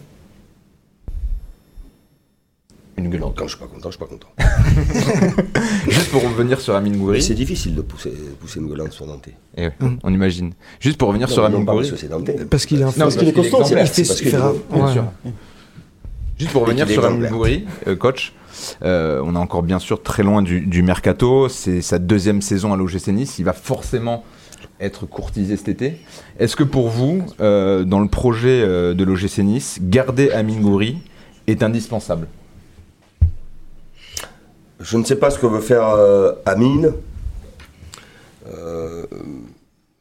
[2.97, 3.35] Une gueulante.
[3.37, 4.27] Quand je suis pas content, je suis pas content.
[5.87, 7.21] Juste pour revenir sur Amine Gouiri.
[7.21, 9.35] c'est difficile de pousser, pousser une gueulante sur Nantais.
[9.55, 9.73] Eh ouais.
[10.03, 10.53] On imagine.
[10.79, 11.89] Juste pour revenir Non, sur Amine Gouiri.
[11.89, 12.45] parce que c'est Nantais.
[12.49, 13.63] Parce qu'il est un parce qu'il est costaud.
[16.39, 17.27] Juste pour revenir sur Amine.
[17.27, 18.33] Gouiri, euh, coach,
[18.83, 21.49] euh, on est encore bien sûr très loin du, mercato.
[21.49, 23.39] C'est sa deuxième saison à l'OGC Nice.
[23.39, 24.23] Il va forcément
[24.79, 25.99] être courtisé cet été.
[26.39, 30.97] Est-ce que pour vous, euh, dans le projet euh, de l'OGC Nice, garder Amine Gouiri
[31.47, 32.27] est indispensable?
[34.79, 35.87] Je ne sais pas ce que veut faire
[36.45, 36.93] Amine.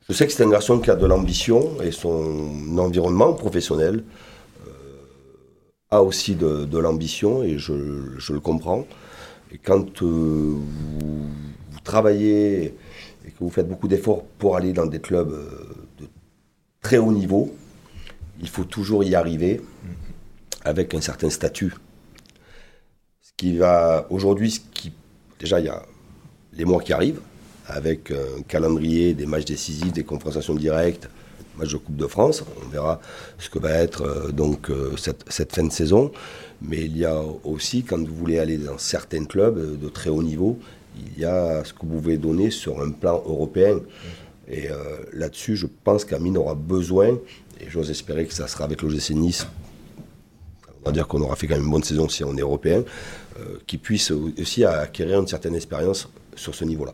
[0.08, 4.04] Je sais que c'est un garçon qui a de l'ambition et son environnement professionnel
[5.90, 7.72] a aussi de, l'ambition et je,
[8.32, 8.86] le comprends.
[9.52, 10.60] Et quand euh, vous,
[11.70, 12.74] vous travaillez
[13.26, 16.06] et que vous faites beaucoup d'efforts pour aller dans des clubs euh, de
[16.82, 17.54] très haut niveau,
[18.40, 19.60] il faut toujours y arriver
[20.64, 21.74] avec un certain statut
[23.22, 24.92] ce qui va aujourd'hui, ce qui
[25.38, 25.82] déjà il y a
[26.52, 27.20] les mois qui arrivent
[27.66, 31.10] avec un calendrier, des matchs décisifs, des confrontations directes,
[31.58, 32.44] match de Coupe de France.
[32.64, 33.00] On verra
[33.38, 36.12] ce que va être euh, donc euh, cette, fin de saison.
[36.62, 40.10] Mais il y a aussi quand vous voulez aller dans certains clubs euh, de très
[40.10, 40.58] haut niveau,
[40.96, 43.80] il y a ce que vous pouvez donner sur un plan européen.
[44.48, 44.68] Et
[45.12, 47.18] là-dessus, je pense qu'Amine aura besoin,
[47.60, 49.46] et j'ose espérer que ça sera avec l'OGC Nice,
[50.86, 52.84] on va dire qu'on aura fait quand même une bonne saison si on est européen,
[53.40, 56.92] euh, qui puisse aussi acquérir une certaine expérience sur ce niveau-là.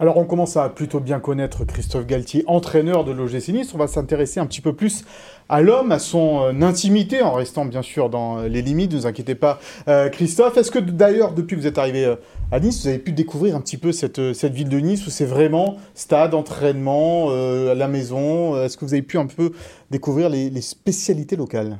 [0.00, 3.72] Alors on commence à plutôt bien connaître Christophe Galtier, entraîneur de l'OGC Nice.
[3.74, 5.04] On va s'intéresser un petit peu plus
[5.48, 8.92] à l'homme, à son euh, intimité, en restant bien sûr dans euh, les limites.
[8.92, 10.56] Ne vous inquiétez pas, euh, Christophe.
[10.56, 12.16] Est-ce que d'ailleurs, depuis que vous êtes arrivé
[12.50, 15.10] à Nice, vous avez pu découvrir un petit peu cette, cette ville de Nice où
[15.10, 18.60] c'est vraiment stade, entraînement, euh, à la maison?
[18.60, 19.52] Est-ce que vous avez pu un peu
[19.92, 21.78] découvrir les, les spécialités locales?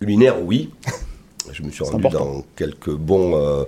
[0.00, 0.70] Culinaire, oui.
[1.52, 2.24] Je me suis rendu important.
[2.24, 3.64] dans quelques bons euh,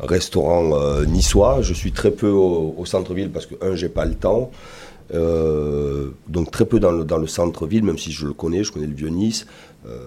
[0.00, 1.62] restaurants euh, niçois.
[1.62, 4.50] Je suis très peu au, centre-ville parce que, un, j'ai pas le temps.
[5.14, 8.72] Euh, donc très peu dans le, dans le centre-ville, même si je le connais, je
[8.72, 9.46] connais le vieux Nice.
[9.86, 9.98] Euh,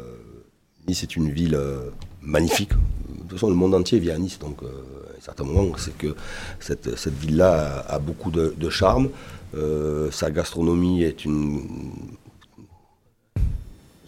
[0.87, 1.59] nice est une ville
[2.21, 2.71] magnifique.
[2.71, 5.97] De toute façon, le monde entier vient à Nice, donc à un certain moment, c'est
[5.97, 6.15] que
[6.59, 9.09] cette, ville-là a, beaucoup de, charme.
[10.11, 11.61] Sa gastronomie est une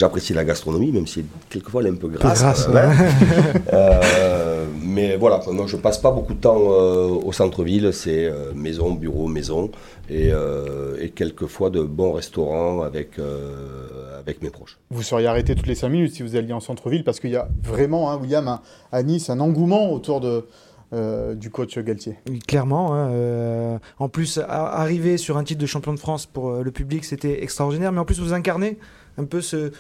[0.03, 2.41] J'apprécie la gastronomie, même si quelquefois elle est un peu grasse.
[2.41, 2.67] grasse.
[3.73, 8.51] Euh, mais voilà, moi je passe pas beaucoup de temps euh, au centre-ville, c'est euh,
[8.53, 9.71] maison, bureau, maison,
[10.09, 14.77] et, euh, et quelquefois de bons restaurants avec, euh, avec mes proches.
[14.91, 17.37] Vous seriez arrêté toutes les 5 minutes si vous alliez en centre-ville parce qu'il y
[17.37, 18.59] a vraiment, hein, William, un-
[18.91, 20.45] à Nice, un engouement autour de,
[20.93, 22.17] euh, du coach Galtier.
[22.29, 22.93] Oui, Clairement.
[22.93, 24.43] hein, euh, en plus, a-
[24.81, 27.91] arriver sur un titre de champion de France pour euh, le public, c'était extraordinaire.
[27.93, 28.77] Mais en plus, vous incarnez
[29.17, 29.71] un peu ce,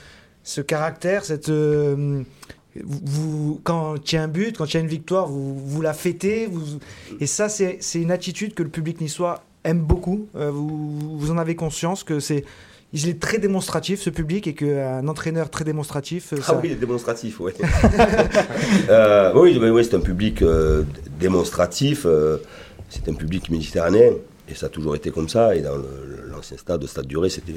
[0.43, 1.49] ce caractère, cette.
[1.49, 2.21] euh,
[2.83, 5.81] vous, quand il y a un but, quand il y a une victoire, vous, vous
[5.81, 6.47] la fêtez.
[6.47, 6.79] Vous,
[7.19, 10.27] et ça, c'est une attitude que le public niçois aime beaucoup.
[10.35, 12.43] Euh, vous, vous en avez conscience que c'est.
[12.95, 16.33] Il est très démonstratif, ce public, et qu'un entraîneur très démonstratif.
[16.33, 17.51] euh, Ah ça- oui, démonstratif, oui.
[18.89, 20.83] Euh, oui, oui, c'est un public euh,
[21.19, 22.05] démonstratif,
[22.89, 24.11] c'est un public méditerranéen,
[24.49, 25.77] et ça a toujours été comme ça, et dans
[26.29, 27.53] l'ancien stade, le stade duré, c'était,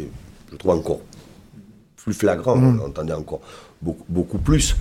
[0.52, 1.00] je trouve, encore
[2.06, 2.80] plus flagrant, Mhm.
[2.80, 3.40] on entendait encore
[3.82, 4.76] beaucoup, beaucoup plus.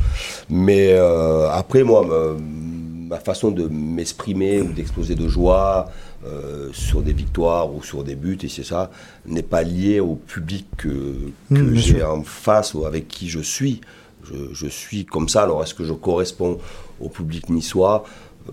[0.47, 5.89] Mais euh, après, moi, ma, ma façon de m'exprimer ou d'exploser de joie
[6.23, 8.91] euh, sur des victoires ou sur des buts, et c'est ça,
[9.25, 11.15] n'est pas lié au public que,
[11.49, 13.81] que bien j'ai en face ou avec qui je suis.
[14.23, 15.43] Je, je suis comme ça.
[15.43, 16.59] Alors, est-ce que je corresponds
[17.01, 18.03] au public niçois?
[18.47, 18.51] Euh,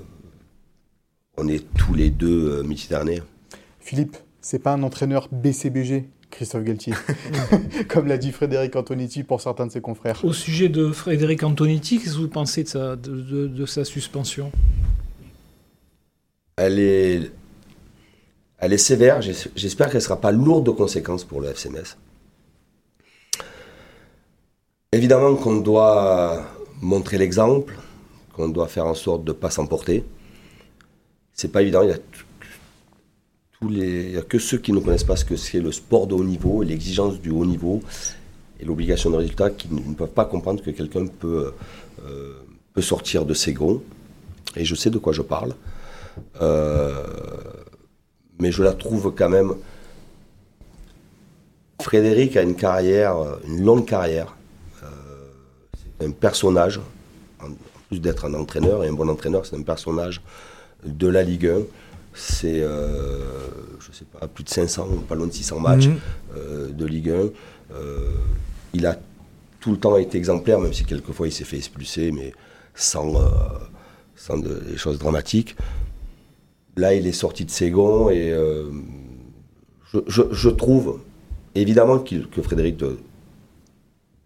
[1.38, 3.24] On est tous les deux euh, méditerranéens.
[3.80, 6.94] Philippe, c'est pas un entraîneur BCBG, Christophe Galtier,
[7.88, 10.24] comme l'a dit Frédéric Antonetti pour certains de ses confrères.
[10.24, 13.84] Au sujet de Frédéric Antonetti, qu'est-ce que vous pensez de sa, de, de- de sa
[13.84, 14.50] suspension?
[16.56, 17.30] Elle est,
[18.58, 19.20] elle est sévère.
[19.22, 21.96] J'es- J'espère qu'elle ne sera pas lourde de conséquences pour le FCMS.
[24.92, 26.44] Évidemment qu'on doit
[26.80, 27.74] montrer l'exemple,
[28.34, 30.04] qu'on doit faire en sorte de ne pas s'emporter.
[31.32, 31.82] C'est pas évident.
[31.82, 31.98] Il y a
[33.70, 36.14] il y a que ceux qui ne connaissent pas ce que c'est le sport de
[36.14, 37.80] haut niveau et l'exigence du haut niveau
[38.60, 41.52] et l'obligation de résultat qui ne, peuvent pas comprendre que quelqu'un peut,
[42.04, 42.34] euh,
[42.72, 43.82] peut sortir de ses gonds.
[44.56, 45.54] Et je sais de quoi je parle.
[46.40, 47.04] Euh,
[48.38, 49.54] mais je la trouve quand même.
[51.80, 54.36] Frédéric a une carrière, une longue carrière.
[54.82, 54.86] Euh,
[55.98, 56.80] c'est un personnage,
[57.40, 57.48] en
[57.88, 60.20] plus d'être un entraîneur et un bon entraîneur, c'est un personnage
[60.84, 61.60] de la Ligue 1.
[62.14, 63.20] C'est, euh,
[63.80, 65.98] je sais pas, plus de 500, pas loin de 600 matchs Mhm.
[66.36, 67.30] euh, de Ligue 1.
[67.74, 68.10] Euh,
[68.74, 68.98] il a
[69.60, 72.32] tout le temps été exemplaire, même si quelquefois il s'est fait expulser, mais
[72.74, 73.14] sans,
[74.16, 75.56] sans des choses dramatiques.
[76.76, 78.34] Là, il est sorti de ses gonds et
[79.92, 81.00] je, trouve
[81.54, 82.76] évidemment que Frédéric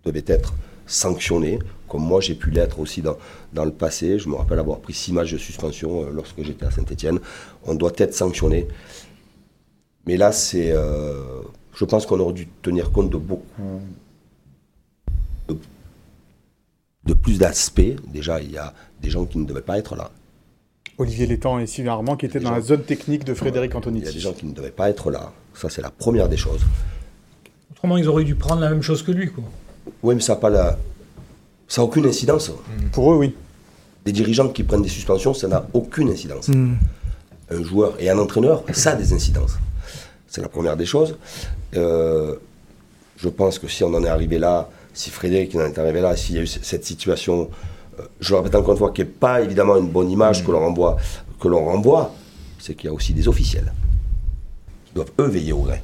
[0.04, 0.54] devait être
[0.86, 1.58] sanctionné,
[1.88, 3.16] comme moi j'ai pu l'être aussi dans,
[3.52, 4.18] dans le passé.
[4.18, 7.20] Je me rappelle avoir pris six matchs de suspension euh, lorsque j'étais à Saint-Etienne.
[7.64, 8.68] On doit être sanctionné.
[10.06, 10.70] Mais là, c'est.
[10.72, 11.42] Euh,
[11.74, 13.44] je pense qu'on aurait dû tenir compte de beaucoup.
[15.48, 17.96] de, plus d'aspects.
[18.06, 18.72] Déjà, il y a
[19.02, 20.10] des gens qui ne devaient pas être là.
[20.98, 23.98] Olivier Létang et Sylvain Armand qui étaient dans la zone technique de Frédéric Anthony.
[23.98, 25.32] Il y a des gens qui ne devaient pas être là.
[25.54, 26.62] Ça, c'est la première des choses.
[27.70, 29.30] Autrement, ils auraient dû prendre la même chose que lui.
[29.30, 29.44] Quoi.
[30.02, 30.78] Oui, mais ça n'a pas la...
[31.68, 32.50] ça aucune incidence.
[32.92, 33.34] Pour eux, oui.
[34.04, 36.48] Des dirigeants qui prennent des suspensions, ça n'a aucune incidence.
[36.48, 36.74] Hmm.
[37.50, 39.58] Un joueur et un entraîneur, ça a des incidences.
[40.28, 41.16] C'est la première des choses.
[41.74, 42.36] Euh,
[43.16, 46.16] je pense que si on en est arrivé là, si Frédéric en est arrivé là,
[46.16, 47.50] s'il y a eu cette situation,
[47.98, 50.46] euh, je le répète encore une fois, qui n'est pas évidemment une bonne image hmm.
[50.46, 50.96] que l'on renvoie,
[51.40, 52.14] que l'on renvoie,
[52.58, 53.72] c'est qu'il y a aussi des officiels
[54.86, 55.82] qui doivent eux veiller au gré.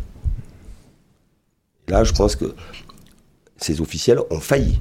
[1.89, 2.55] Là, je pense que
[3.57, 4.81] ces officiels ont failli.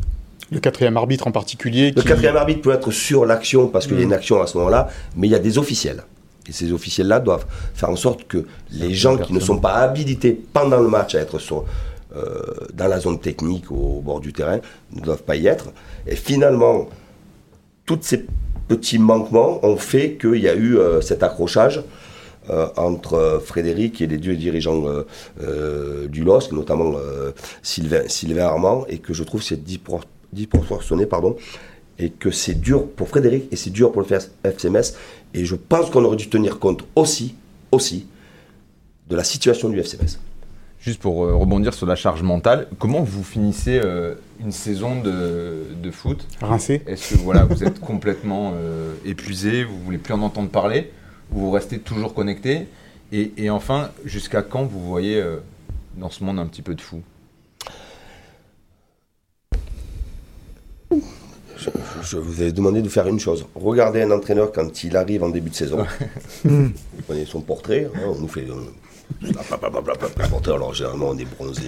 [0.52, 1.92] Le quatrième arbitre en particulier.
[1.96, 4.14] Le quatrième arbitre peut être sur l'action parce qu'il y a une mm.
[4.14, 6.04] action à ce moment-là, mais il y a des officiels.
[6.48, 10.40] Et ces officiels-là doivent faire en sorte que les gens qui ne sont pas habilités
[10.52, 11.66] pendant le match à être sur,
[12.16, 12.42] euh,
[12.74, 14.60] dans la zone technique au bord du terrain
[14.94, 15.68] ne doivent pas y être.
[16.06, 16.90] Et finalement,
[17.86, 18.26] tous ces
[18.68, 21.82] petits manquements ont fait qu'il y a eu euh, cet accrochage
[22.50, 24.84] euh, entre Frédéric et les deux dirigeants
[26.10, 26.96] du LOSC, notamment
[27.62, 30.21] Sylvain, Sylvain Armand, et que je trouve c'est disproportionné,
[31.10, 31.36] pardon,
[32.00, 34.08] et que c'est dur pour Frédéric et c'est dur pour le
[34.44, 34.96] FCMS.
[35.34, 37.36] Et je pense qu'on aurait dû tenir compte aussi,
[37.72, 38.08] aussi,
[39.10, 40.18] de la situation du FCMS.
[40.80, 43.80] Juste pour rebondir sur la charge mentale, comment vous finissez
[44.40, 46.26] une saison de, foot?
[46.42, 46.82] Rincé.
[46.88, 48.54] Est-ce que voilà, vous êtes complètement
[49.06, 50.90] épuisé, vous voulez plus en entendre parler
[51.32, 52.68] vous restez toujours connecté?
[53.14, 55.38] Et, enfin, jusqu'à quand vous voyez euh,
[55.98, 57.02] dans ce monde un petit peu de fou?
[62.04, 63.46] Je, vous ai demandé de faire une chose.
[63.56, 65.86] Regardez un entraîneur quand il arrive en début de saison.
[66.44, 66.72] vous
[67.08, 68.48] prenez son portrait, hein, on nous fait.
[68.50, 68.56] Euh,
[70.54, 71.64] alors généralement on est bronzé,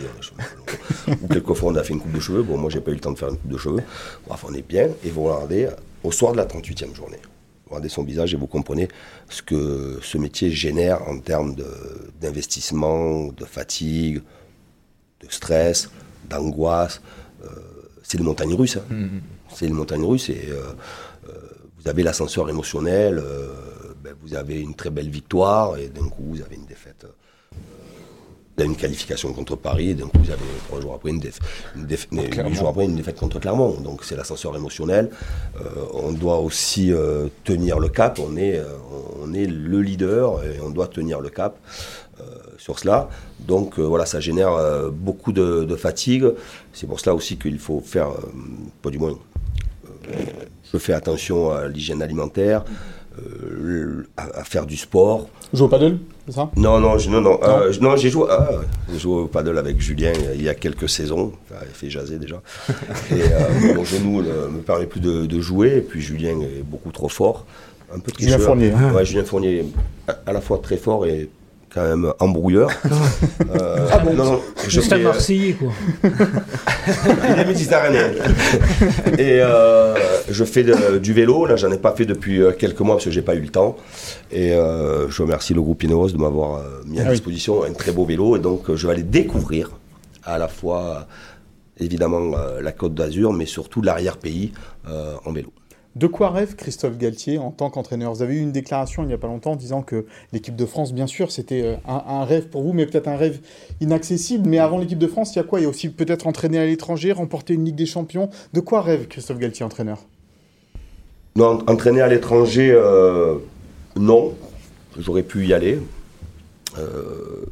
[1.21, 2.41] ou quelquefois on a fait une coupe de cheveux.
[2.41, 3.83] Bon, moi j'ai pas eu le temps de faire une coupe de cheveux.
[4.27, 4.87] Bref, on est bien.
[5.03, 5.67] Et vous regardez
[6.03, 7.19] au soir de la 38e journée
[7.73, 8.87] regardez son visage et vous comprenez
[9.29, 11.55] ce que ce métier génère en termes
[12.21, 14.21] d'investissement, de, fatigue,
[15.21, 15.89] de stress,
[16.29, 17.01] d'angoisse.
[18.03, 18.77] Euh, c'est les montagnes russes.
[18.77, 18.93] Hein.
[18.93, 19.53] Mm-hmm.
[19.53, 20.73] C'est les montagnes russes et euh,
[21.29, 21.33] euh,
[21.79, 23.21] vous avez l'ascenseur émotionnel,
[24.03, 27.05] ben, vous avez une très belle victoire et d'un coup vous avez une défaite
[28.55, 32.53] vous avez une qualification contre Paris, et d'un coup vous avez trois jours après une,
[32.53, 33.79] jours après une défaite contre Clermont.
[33.81, 35.09] Donc c'est l'ascenseur émotionnel.
[35.59, 38.19] Euh, on doit aussi euh, tenir le cap.
[38.19, 38.65] On est, euh,
[39.21, 41.57] on est le leader et on doit tenir le cap
[42.63, 43.09] sur cela.
[43.41, 44.51] Donc voilà, ça génère
[44.91, 46.25] beaucoup de, fatigue.
[46.71, 48.09] C'est pour cela aussi qu'il faut faire,
[48.81, 49.17] pas du moins,
[50.71, 52.63] je fais attention à l'hygiène alimentaire.
[54.17, 55.27] à, faire du sport.
[55.53, 56.49] Joue au paddle, c'est ça?
[56.55, 57.39] Non, non, non, non.
[57.43, 58.27] Euh, non, j'ai joué,
[58.97, 61.33] joué, au paddle avec Julien il y a quelques saisons.
[61.49, 62.41] il a fait jaser déjà.
[63.11, 65.77] et euh, mon genou ne me permet plus de, jouer.
[65.77, 67.45] Et puis Julien est beaucoup trop fort.
[67.93, 68.71] Un peu Julien Fournier.
[68.71, 68.93] Hein.
[68.93, 69.65] Ouais, Julien Fournier,
[70.25, 71.29] à la fois très fort et
[71.73, 72.69] quand même embrouilleur.
[73.55, 75.71] euh, ah bon non, Juste un Marseillais, quoi.
[76.03, 78.11] Il est méditerranéen.
[79.17, 79.95] Et euh,
[80.29, 80.63] je fais
[80.99, 81.45] du vélo.
[81.45, 83.49] Là, j'en ai pas fait depuis euh, quelques mois parce que j'ai pas eu le
[83.49, 83.75] temps.
[84.31, 87.91] Et euh, je remercie le groupe Ineos de m'avoir mis à ah disposition un très
[87.91, 88.35] beau vélo.
[88.35, 89.71] Et donc, je vais aller découvrir
[90.23, 91.07] à la fois,
[91.79, 94.53] évidemment, la Côte d'Azur, mais surtout l'arrière-pays
[94.87, 95.51] en vélo.
[95.95, 98.11] De quoi rêve Christophe Galtier en tant qu'entraîneur?
[98.11, 100.91] Vous avez eu une déclaration il n'y a pas longtemps disant que l'équipe de France,
[100.91, 103.39] bien sûr, c'était euh, un, rêve pour vous, mais peut-être un rêve
[103.79, 104.49] inaccessible.
[104.49, 105.59] Mais avant l'équipe de France, il y a quoi?
[105.59, 108.31] Il y a aussi peut-être entraîner à l'étranger, remporter une Ligue des Champions?
[108.53, 109.99] De quoi rêve Christophe Galtier, entraîneur?
[111.35, 113.35] Non, entraîner à l'étranger, euh,
[113.95, 114.33] non.
[114.97, 115.79] J'aurais pu y aller.
[116.79, 117.45] Euh,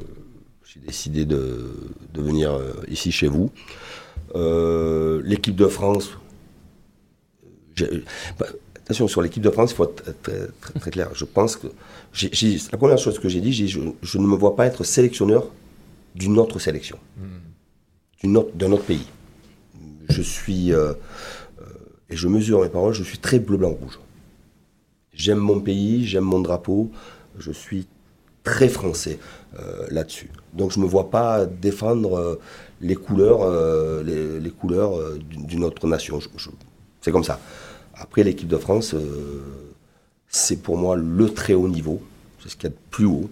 [0.65, 1.75] j'ai décidé de,
[2.15, 3.51] venir ici chez vous.
[5.23, 6.17] l'équipe de France,
[8.39, 8.47] bah,
[8.91, 11.09] attention, sur l'équipe de France, il faut être très, très, clair.
[11.13, 11.67] Je pense que.
[12.71, 15.49] la première chose que j'ai dit, je, je, ne me vois pas être sélectionneur
[16.15, 18.39] d'une autre sélection, hmm.
[18.55, 19.07] d'un autre, pays.
[20.09, 20.73] Je suis.
[20.73, 20.93] Euh,
[21.61, 21.65] euh,
[22.09, 23.99] et je mesure mes paroles, je suis très bleu, blanc, rouge.
[25.13, 26.91] J'aime mon pays, j'aime mon drapeau,
[27.37, 27.87] je suis
[28.43, 29.19] très français
[29.59, 30.29] euh, là-dessus.
[30.53, 32.39] Donc je ne me vois pas défendre
[32.81, 36.19] les couleurs, les, couleurs d'une autre nation.
[37.01, 37.39] c'est comme ça.
[38.01, 39.43] Après, l'équipe de France, euh,
[40.27, 42.01] c'est pour moi le très haut niveau.
[42.41, 43.29] C'est ce qu'il y a de plus haut.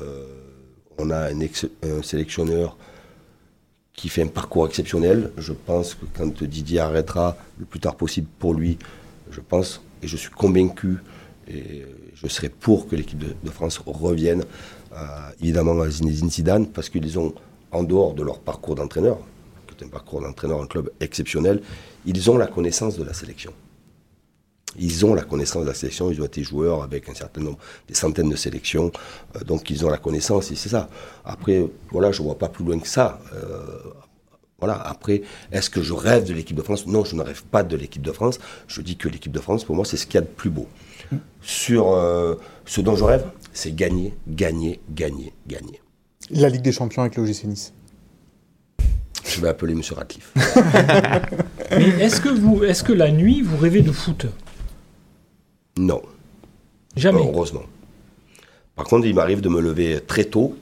[0.00, 0.26] Euh,
[0.98, 2.76] on a un, sélectionneur
[3.94, 5.30] qui fait un parcours exceptionnel.
[5.38, 8.78] Je pense que quand Didier arrêtera le plus tard possible pour lui,
[9.30, 10.98] je pense et je suis convaincu
[11.48, 11.84] et
[12.14, 14.44] je serai pour que l'équipe de, France revienne
[15.40, 17.34] évidemment à Zinedine Zidane parce qu'ils ont,
[17.70, 19.18] en dehors de leur parcours d'entraîneur,
[19.66, 21.62] qui est un parcours d'entraîneur en club exceptionnel,
[22.06, 23.52] ils ont la connaissance de la sélection.
[24.78, 27.58] Ils ont la connaissance de la sélection, ils ont été joueurs avec un certain nombre,
[27.88, 28.92] des centaines de sélections,
[29.36, 30.88] euh, donc ils ont la connaissance et c'est ça.
[31.24, 33.20] Après, voilà, je ne vois pas plus loin que ça.
[33.34, 33.64] Euh,
[34.60, 36.86] voilà, après, est-ce que je rêve de l'équipe de France?
[36.86, 38.38] Non, je ne rêve pas de l'équipe de France.
[38.68, 40.50] Je dis que l'équipe de France, pour moi, c'est ce qu'il y a de plus
[40.50, 40.68] beau.
[41.40, 42.34] Sur euh,
[42.66, 45.80] ce dont je rêve, c'est gagner, gagner, gagner, gagner.
[46.30, 47.72] La Ligue des Champions avec l'OGC Nice.
[49.24, 49.82] Je vais appeler M.
[49.96, 50.32] Ratcliffe.
[51.70, 54.26] Mais est-ce que, vous, est-ce que la nuit, vous rêvez de foot?
[55.80, 56.02] Non.
[56.94, 57.22] Jamais.
[57.24, 57.62] heureusement.
[58.76, 60.56] Par contre, il m'arrive de me lever très tôt.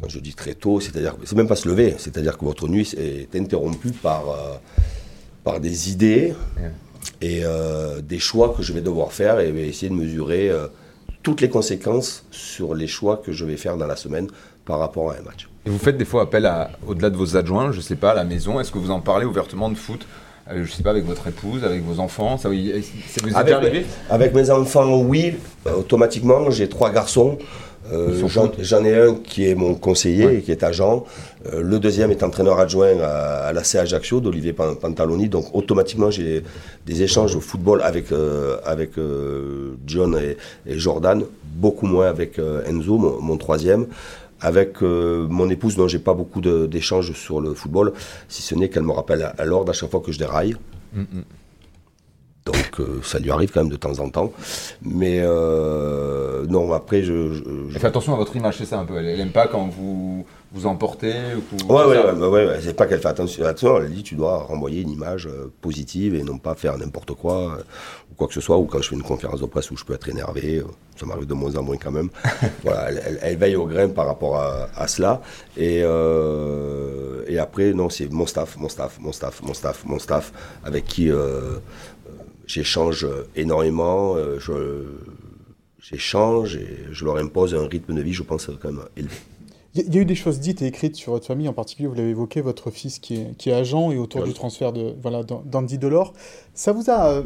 [0.00, 2.94] Quand je dis très tôt, c'est-à-dire, c'est même pas se lever, c'est-à-dire que votre nuit
[2.96, 4.56] est interrompue par, euh,
[5.44, 6.34] par des idées
[7.20, 10.66] et euh, des choix que je vais devoir faire et essayer de mesurer euh,
[11.22, 14.28] toutes les conséquences sur les choix que je vais faire dans la semaine
[14.64, 15.48] par rapport à un match.
[15.64, 18.10] Et vous faites des fois appel à, au-delà de vos adjoints, je ne sais pas,
[18.10, 20.06] à la maison, est-ce que vous en parlez ouvertement de foot
[20.54, 22.82] je sais pas, avec votre épouse, avec vos enfants, ça, vous est
[23.34, 23.86] avec, arrivé?
[24.10, 25.34] Avec mes enfants, oui.
[25.66, 27.38] automatiquement, j'ai trois garçons.
[27.92, 28.26] Euh,
[28.58, 31.04] j'en ai un qui est mon conseiller, qui est agent.
[31.52, 35.28] Euh, le deuxième est entraîneur adjoint à, la C Ajaccio d'Olivier Pantaloni.
[35.28, 36.42] Donc automatiquement, j'ai
[36.84, 38.92] des échanges au football avec, euh, avec
[39.86, 43.86] John et, Jordan, beaucoup moins avec Enzo, mon, troisième.
[44.40, 47.92] Avec mon épouse, dont j'ai pas beaucoup d'échanges sur le football,
[48.28, 50.54] si ce n'est qu'elle me rappelle à, l'ordre à chaque fois que je déraille.
[50.92, 51.24] Mm, mm.
[52.46, 54.32] Donc euh, ça lui arrive quand même de temps en temps.
[54.80, 57.32] Mais euh, non, après, je.
[57.32, 58.96] je, Faites attention à votre image, c'est ça un peu.
[58.96, 60.24] Elle, n'aime pas quand vous
[60.56, 63.44] vous emportez ou Ouais, ouais, ouais, ouais, c'est pas qu'elle fait attention.
[63.44, 67.12] Attention, elle dit tu dois renvoyer une image euh, positive et non pas faire n'importe
[67.14, 67.58] quoi
[68.10, 68.58] ou quoi que ce soit.
[68.58, 70.62] Ou quand je fais une conférence de presse où je peux être énervé,
[70.96, 72.10] ça m'arrive de moins en moins quand même.
[72.64, 72.90] voilà,
[73.22, 75.20] elle, veille au grain par rapport à, cela.
[75.56, 75.82] Et,
[77.28, 80.32] et après, non, c'est mon staff, mon staff, mon staff, mon staff, mon staff,
[80.64, 81.10] avec qui
[82.46, 84.38] j'échange énormément, euh,
[85.80, 89.16] j'échange et je leur impose un rythme de vie, je pense, quand même élevé.
[89.76, 91.94] Il y a eu des choses dites et écrites sur votre famille, en particulier, vous
[91.94, 95.22] l'avez évoqué, votre fils qui est, qui est agent et autour du transfert de voilà
[95.22, 96.14] d'Andy Delors.
[96.54, 97.22] Ça vous a, euh,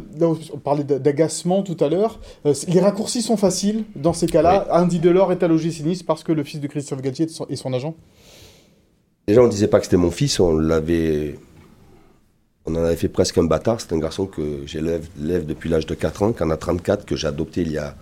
[0.52, 4.66] on parlait d'agacement tout à l'heure, euh, les raccourcis sont faciles dans ces cas-là.
[4.72, 7.72] Andy Delors est à l'OGC Nice parce que le fils de Christophe Galtier est son
[7.72, 7.94] agent
[9.28, 11.36] Déjà, on ne disait pas que c'était mon fils, on l'avait
[12.66, 13.80] on en avait fait presque un bâtard.
[13.80, 17.26] C'est un garçon que j'élève depuis l'âge de 4 ans, qu'en a 34, que j'ai
[17.26, 17.96] adopté il y a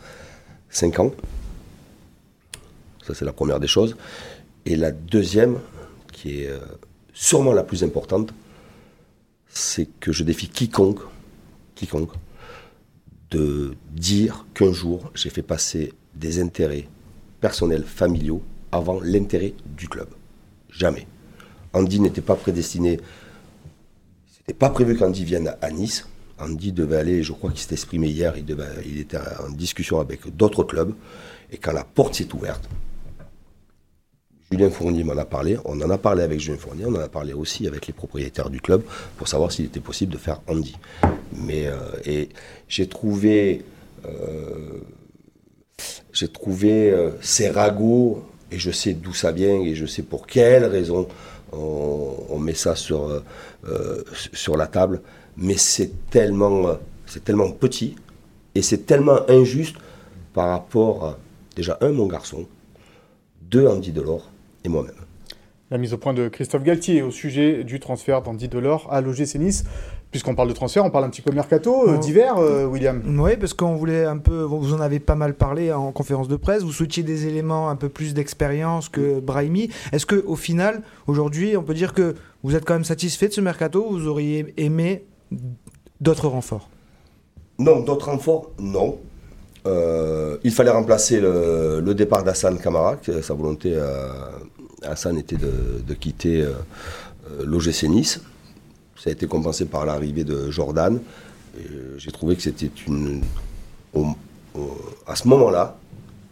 [0.70, 1.12] 5 ans.
[3.06, 3.96] Ça, c'est la première des choses.
[4.68, 5.60] Et la deuxième,
[6.12, 6.58] qui est euh,
[7.14, 8.34] sûrement la plus importante,
[9.48, 11.00] c'est que je défie quiconque,
[11.74, 12.12] quiconque,
[13.30, 16.86] de dire qu'un jour, j'ai fait passer des intérêts
[17.40, 20.08] personnels, familiaux, avant l'intérêt du club.
[20.68, 21.06] Jamais.
[21.72, 23.00] Andy n'était pas prédestiné
[24.48, 26.06] n'est pas prévu qu'Andy vienne à Nice.
[26.38, 29.98] Andy devait aller, je crois qu'il s'est exprimé hier, il, devait, il était en discussion
[29.98, 30.94] avec d'autres clubs.
[31.50, 32.68] Et quand la porte s'est ouverte,
[34.50, 37.08] Julien Fournier m'en a parlé, on en a parlé avec Julien Fournier, on en a
[37.08, 38.82] parlé aussi avec les propriétaires du club
[39.18, 40.74] pour savoir s'il était possible de faire Andy.
[41.50, 42.26] Euh,
[42.66, 43.62] j'ai trouvé,
[44.06, 44.80] euh,
[46.32, 50.64] trouvé euh, ces ragots et je sais d'où ça vient et je sais pour quelles
[50.64, 51.06] raisons
[51.52, 53.24] on, met ça sur, euh,
[53.66, 55.02] euh, sur la table,
[55.36, 57.96] mais c'est tellement, c'est tellement petit
[58.54, 59.76] et c'est tellement injuste
[60.32, 61.18] par rapport à,
[61.56, 62.46] déjà, un, mon garçon,
[63.42, 64.30] deux, Andy Delors
[64.68, 64.92] et moi-même.
[65.70, 69.34] La mise au point de Christophe Galtier au sujet du transfert d'Andy Delors à l'OGC
[69.34, 69.64] Nice.
[70.10, 73.02] Puisqu'on parle de transfert, on parle un petit peu mercato euh, d'hiver, euh, William.
[73.20, 76.36] Oui, parce qu'on voulait un peu, vous en avez pas mal parlé en conférence de
[76.36, 79.68] presse, vous souhaitiez des éléments un peu plus d'expérience que Brahimi.
[79.92, 83.42] Est-ce qu'au final, aujourd'hui, on peut dire que vous êtes quand même satisfait de ce
[83.42, 85.04] mercato ou vous auriez aimé
[86.00, 86.70] d'autres renforts?
[87.58, 88.96] Non, d'autres renforts, non.
[89.66, 93.78] Euh, il fallait remplacer le, départ d'Hassan Kamara, sa volonté,
[94.82, 96.46] Hassan était de, quitter
[97.44, 98.20] l'OGC Nice.
[98.96, 101.00] Ça a été compensé par l'arrivée de Jordan.
[101.96, 103.22] J'ai trouvé que c'était une.
[105.06, 105.76] à ce moment-là,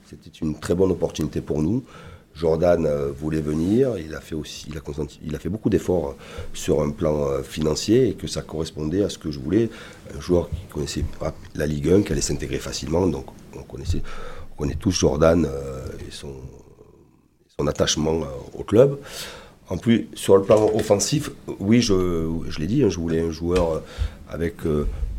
[0.08, 1.82] c'était une très bonne opportunité pour nous.
[2.36, 6.16] Jordan euh, voulait venir, il a fait aussi, il a, fait beaucoup d'efforts
[6.52, 9.70] sur un plan euh, financier et que ça correspondait à ce que je voulais.
[10.14, 11.04] Un joueur qui connaissait
[11.54, 13.26] la Ligue 1, qui allait s'intégrer facilement, donc
[13.58, 14.02] on connaissait,
[14.52, 15.48] on connaît tous Jordan
[16.06, 16.34] et son,
[17.58, 18.20] son attachement
[18.52, 18.98] au club.
[19.70, 23.82] En plus, sur le plan offensif, oui, je, l'ai dit, hein, je voulais un joueur
[24.28, 24.56] avec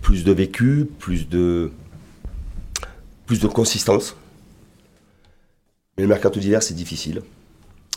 [0.03, 1.71] plus de vécu, plus de,
[3.51, 4.15] consistance.
[5.97, 7.23] Mais le mercato d'hiver, c'est difficile.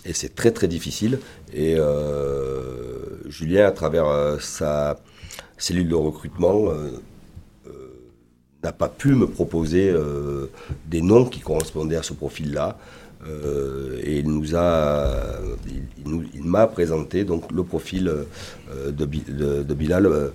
[0.06, 1.18] Et c'est très très difficile.
[1.52, 4.98] Et euh, Julien, à travers euh, sa
[5.58, 6.98] cellule de recrutement, euh,
[8.62, 9.94] n'a pas pu me proposer
[10.86, 12.78] des noms qui correspondaient à ce profil-là.
[13.26, 15.38] Et il nous a,
[16.06, 18.04] il, m'a présenté donc le profil
[18.86, 20.32] de, de, Bilal,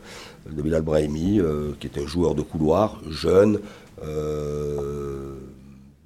[0.49, 1.41] de Bilal Brahimi,
[1.79, 3.59] qui est un joueur de couloir, jeune,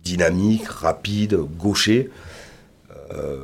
[0.03, 2.09] dynamique, rapide, gaucher.
[3.11, 3.37] Euh,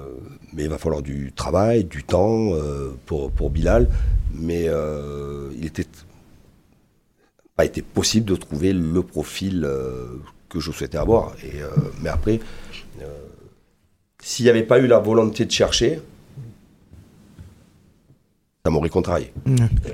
[0.54, 3.90] mais il va falloir du travail, du temps euh, pour, pour Bilal.
[4.34, 5.88] Mais euh, il était
[7.56, 9.68] pas été possible de trouver le profil
[10.50, 11.34] que je souhaitais avoir.
[11.44, 11.62] Et,
[12.02, 12.42] mais après,
[14.22, 16.02] s'il n'y avait pas eu la volonté de chercher,
[18.64, 19.32] ça m'aurait contrarié.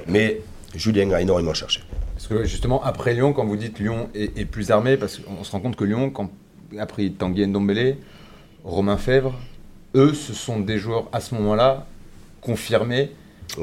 [0.07, 0.41] Mais
[0.75, 1.81] Julien a énormément cherché.
[2.13, 5.43] Parce que justement, après Lyon, quand vous dites Lyon est, est plus armé, parce qu'on
[5.43, 6.29] se rend compte que Lyon, quand
[6.79, 7.97] après Tanguy Ndombele,
[8.63, 9.37] Romain Fèvre,
[9.95, 11.87] eux, ce sont des joueurs à ce moment-là
[12.39, 13.11] confirmés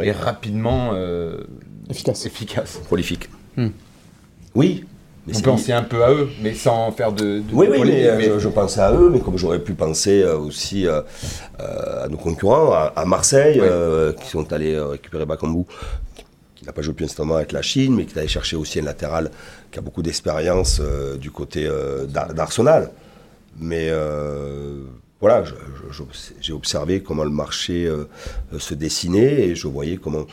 [0.02, 1.44] et rapidement euh,
[1.88, 2.26] efficaces.
[2.26, 2.80] Efficace.
[2.84, 3.28] Prolifiques.
[3.56, 3.68] Hmm.
[4.54, 4.84] Oui.
[5.28, 7.42] Mais On pensait un peu à eux, mais sans faire de.
[7.52, 11.02] oui, oui, mais, Je, pensais à eux, mais comme j'aurais pu penser euh, aussi euh,
[11.58, 13.62] à nos concurrents, à, Marseille,
[14.20, 15.64] qui sont allés récupérer Bakambu,
[16.58, 18.80] qui n'a pas joué plus instamment avec la Chine, mais qui est allé chercher aussi
[18.80, 19.30] un latéral
[19.70, 22.90] qui a beaucoup d'expérience euh, du côté euh, d'Arsenal.
[23.60, 24.82] Mais euh,
[25.20, 25.44] voilà,
[26.40, 27.90] j'ai observé comment le marché
[28.56, 30.26] se dessinait et je voyais comment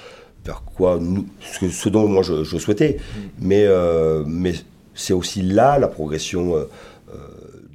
[0.46, 2.98] vers quoi nous, ce, dont moi je, souhaitais.
[3.39, 3.68] Mais,
[4.28, 4.54] mais
[4.96, 6.56] c'est aussi là la progression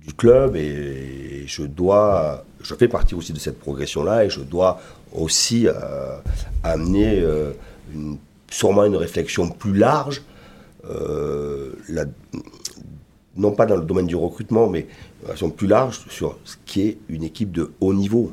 [0.06, 4.80] du club et, je dois, je fais partie aussi de cette progression-là et je dois
[5.12, 5.66] aussi
[6.62, 7.24] amener
[7.92, 8.18] une
[8.50, 10.22] sûrement une réflexion plus large,
[10.88, 11.72] euh,
[13.36, 16.82] non pas dans le domaine du recrutement, mais une réflexion plus large sur ce qui
[16.82, 18.32] est une équipe de haut niveau.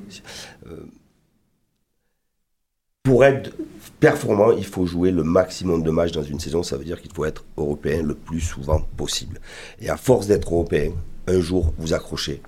[3.17, 3.51] Pour être
[3.99, 6.61] performant, il faut jouer le maximum de matchs dans une saison.
[6.61, 9.41] Ça veut dire qu'il faut être européen le plus souvent possible.
[9.81, 10.91] Et à force d'être européen,
[11.25, 12.43] un jour, vous accrochez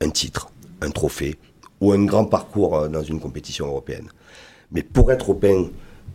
[0.00, 1.40] un titre, un trophée
[1.80, 4.06] ou un grand parcours euh, dans une compétition européenne.
[4.70, 5.68] Mais pour être européen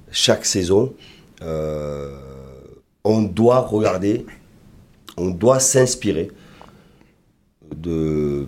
[0.09, 0.93] chaque saison,
[1.41, 2.17] euh,
[3.03, 4.25] on doit regarder,
[5.17, 6.31] on doit s'inspirer
[7.75, 8.47] de,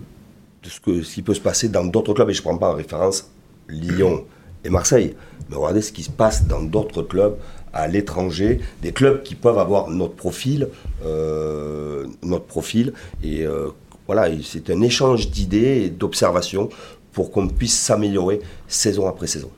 [0.62, 2.30] ce qui peut se passer dans d'autres clubs.
[2.30, 3.30] Et je ne prends pas en référence
[3.68, 4.24] Lyon
[4.64, 5.14] et Marseille,
[5.50, 7.36] mais regardez ce qui se passe dans d'autres clubs
[7.72, 10.68] à l'étranger, des clubs qui peuvent avoir notre profil,
[11.04, 12.92] euh, notre profil.
[13.22, 13.68] Et euh,
[14.06, 16.68] voilà, c'est un échange d'idées et d'observations
[17.12, 19.50] pour qu'on puisse s'améliorer saison après saison.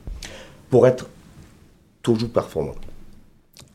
[0.69, 1.07] Pour être
[2.01, 2.75] toujours performant.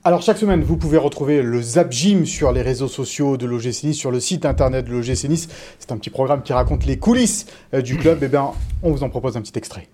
[0.03, 3.85] Alors chaque semaine, vous pouvez retrouver le Zap Gym sur les réseaux sociaux de l'OGC
[3.85, 5.49] Nice, sur le site internet de l'OGC Nice.
[5.79, 8.21] C'est un petit programme qui raconte les coulisses euh, du club.
[8.23, 8.53] Eh bien,
[8.83, 9.89] on vous en propose un petit extrait.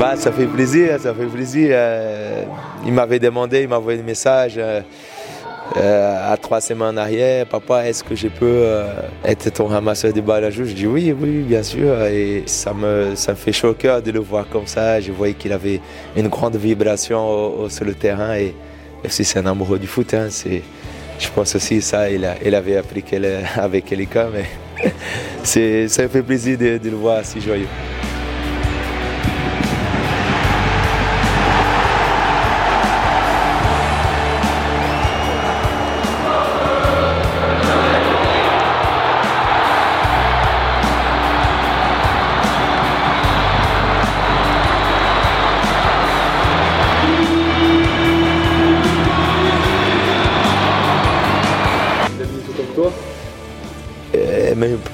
[0.00, 1.68] Bah, ça fait plaisir, ça fait plaisir.
[1.72, 2.44] Euh,
[2.86, 4.54] il m'avait demandé, il m'a envoyé un message.
[4.56, 4.80] Euh,
[5.76, 8.64] euh, à trois semaines en arrière, papa, est-ce que je peux
[9.22, 12.02] être ton ramasseur de balles à jour Je dis oui, oui, bien sûr.
[12.06, 15.02] Et ça me, ça me fait chaud au cœur de le voir comme ça.
[15.02, 15.82] Je voyais qu'il avait
[16.16, 18.36] une grande vibration sur le terrain.
[18.36, 18.54] Et,
[19.06, 20.14] c'est un amoureux du foot.
[20.14, 23.04] Hein, je pense aussi ça, il, a, il avait appris
[23.56, 24.28] avec Elika.
[24.32, 24.88] Mais
[25.88, 27.68] ça me fait plaisir de le voir si joyeux.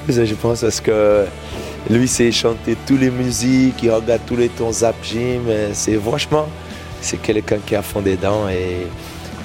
[0.07, 1.25] Je pense, parce que
[1.89, 5.43] lui, c'est chanter toutes les musiques, il regarde tous les tons Zap Gym.
[5.73, 6.47] C'est franchement,
[7.01, 8.87] c'est quelqu'un qui a fond dedans et,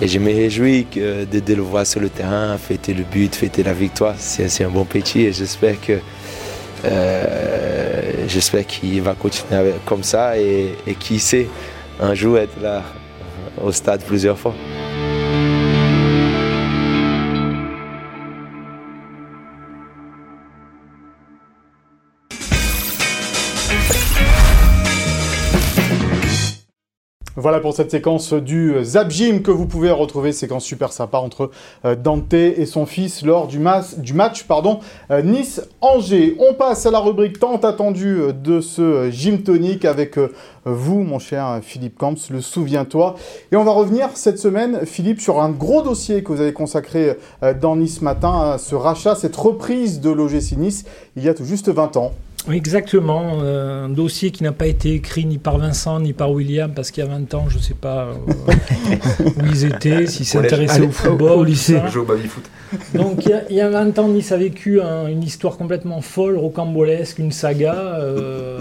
[0.01, 3.63] et je me réjouis de, de, le voir sur le terrain, fêter le but, fêter
[3.63, 4.15] la victoire.
[4.19, 5.99] C'est un bon petit et j'espère que
[6.85, 11.47] euh, j'espère qu'il va continuer comme ça et, et qui sait
[12.01, 12.83] un jour être là
[13.63, 14.55] au stade plusieurs fois.
[27.43, 31.51] Voilà pour cette séquence du Zap Gym que vous pouvez retrouver, séquence super sympa entre
[31.85, 34.79] euh, Dante et son fils lors du, match pardon,
[35.11, 36.37] euh, Nice-Angers.
[36.39, 40.21] On passe à la rubrique tant attendue euh, de ce Gym Tonic avec
[40.65, 43.17] vous, mon cher Philippe Camps, le souviens-toi.
[43.51, 47.17] Et on va revenir cette semaine, Philippe, sur un gros dossier que vous avez consacré
[47.61, 50.85] dans Nice Matin, ce rachat, cette reprise de l'OGC Nice
[51.17, 52.13] il y a tout juste 20 ans.
[52.51, 56.73] Exactement, euh, un dossier qui n'a pas été écrit ni par Vincent ni par William
[56.75, 58.53] parce qu'il y a 20 ans, je ne sais pas euh,
[59.37, 61.75] où ils étaient, s'ils s'intéressaient au football, au lycée.
[62.95, 65.57] Donc il y a- il y, a 20 ans, Nice a vécu un- une histoire
[65.57, 67.75] complètement folle, rocambolesque, une saga.
[68.01, 68.59] euh,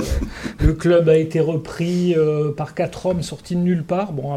[0.60, 2.16] le club a été repris
[2.58, 4.32] par quatre hommes sortis de nulle part, bon,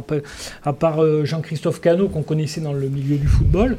[0.65, 3.77] à part Jean-Christophe Cano qu'on connaissait dans le milieu du football.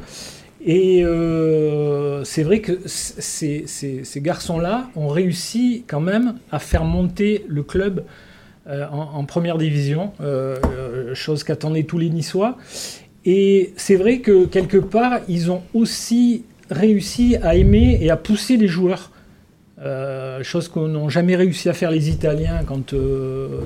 [0.66, 3.64] Et euh, c'est vrai que ces,
[4.16, 8.04] garçons-là ont réussi quand même à faire monter le club
[8.66, 12.58] euh, en, première division, euh, chose qu'attendaient tous les Niçois.
[13.24, 18.56] Et c'est vrai que quelque part, ils ont aussi réussi à aimer et à pousser
[18.56, 19.12] les joueurs.
[20.42, 22.92] Chose qu'on n'a jamais réussi à faire les Italiens quand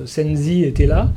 [0.05, 1.09] Senzi était là.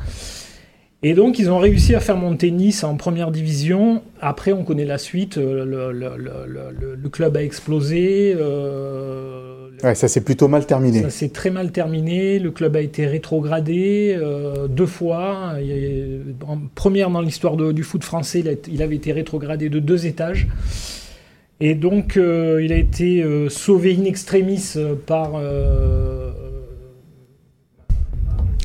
[1.05, 4.01] Et donc, ils ont réussi à faire monter Nice en première division.
[4.21, 5.37] Après, on connaît la suite.
[5.37, 8.33] euh, Le, le- le- le- le club a explosé.
[8.37, 9.49] euh,
[9.83, 11.01] Ouais, ça s'est plutôt mal terminé.
[11.01, 12.39] ça s'est très mal terminé.
[12.39, 15.55] Le club a été rétrogradé euh, deux fois.
[15.59, 18.95] Il y a- en première dans l'histoire du foot français, il, a été- il avait
[18.95, 20.47] été rétrogradé de deux étages.
[21.59, 24.73] Et donc, euh, il a été sauvé in extremis
[25.05, 25.31] par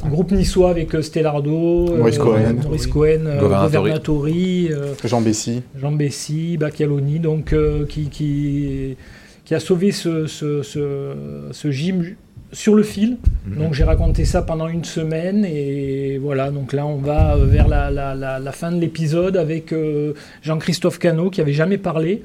[0.08, 2.54] groupe niçois avec euh, Stellardo, euh, Maurice Cohen.
[2.62, 4.68] Maurice Cohen, euh, Governatori.
[4.72, 5.62] Euh, Jean Bessy.
[5.80, 8.96] Jean Bessy, Bacchialoni, donc euh, qui, qui,
[9.44, 11.12] qui a sauvé ce, ce, ce,
[11.52, 12.16] ce gym
[12.50, 13.18] sur le fil.
[13.46, 17.90] Donc j'ai raconté ça pendant une semaine et voilà, donc là on va vers la,
[17.90, 22.22] la, la, la fin de l'épisode avec euh, Jean-Christophe Cano qui avait jamais parlé,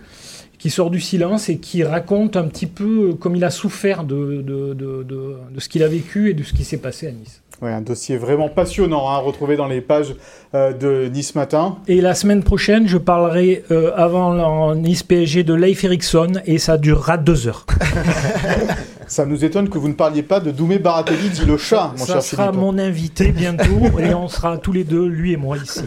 [0.58, 4.42] qui sort du silence et qui raconte un petit peu comme il a souffert de,
[4.42, 7.12] de, de, de, de ce qu'il a vécu et de ce qui s'est passé à
[7.12, 7.42] Nice.
[7.64, 10.18] Ouais, un dossier vraiment passionnant hein, retrouvé dans les pages
[10.54, 11.78] euh, de Nice Matin.
[11.88, 16.58] Et la semaine prochaine, je parlerai euh, avant le Nice PSG de Leif Erikson et
[16.58, 17.66] ça durera deux heures.
[19.08, 22.06] Ça nous étonne que vous ne parliez pas de Doumé Baratelli, dit le chat, mon
[22.06, 22.62] ça cher sera Philippe.
[22.62, 25.82] mon invité bientôt et on sera tous les deux, lui et moi, ici.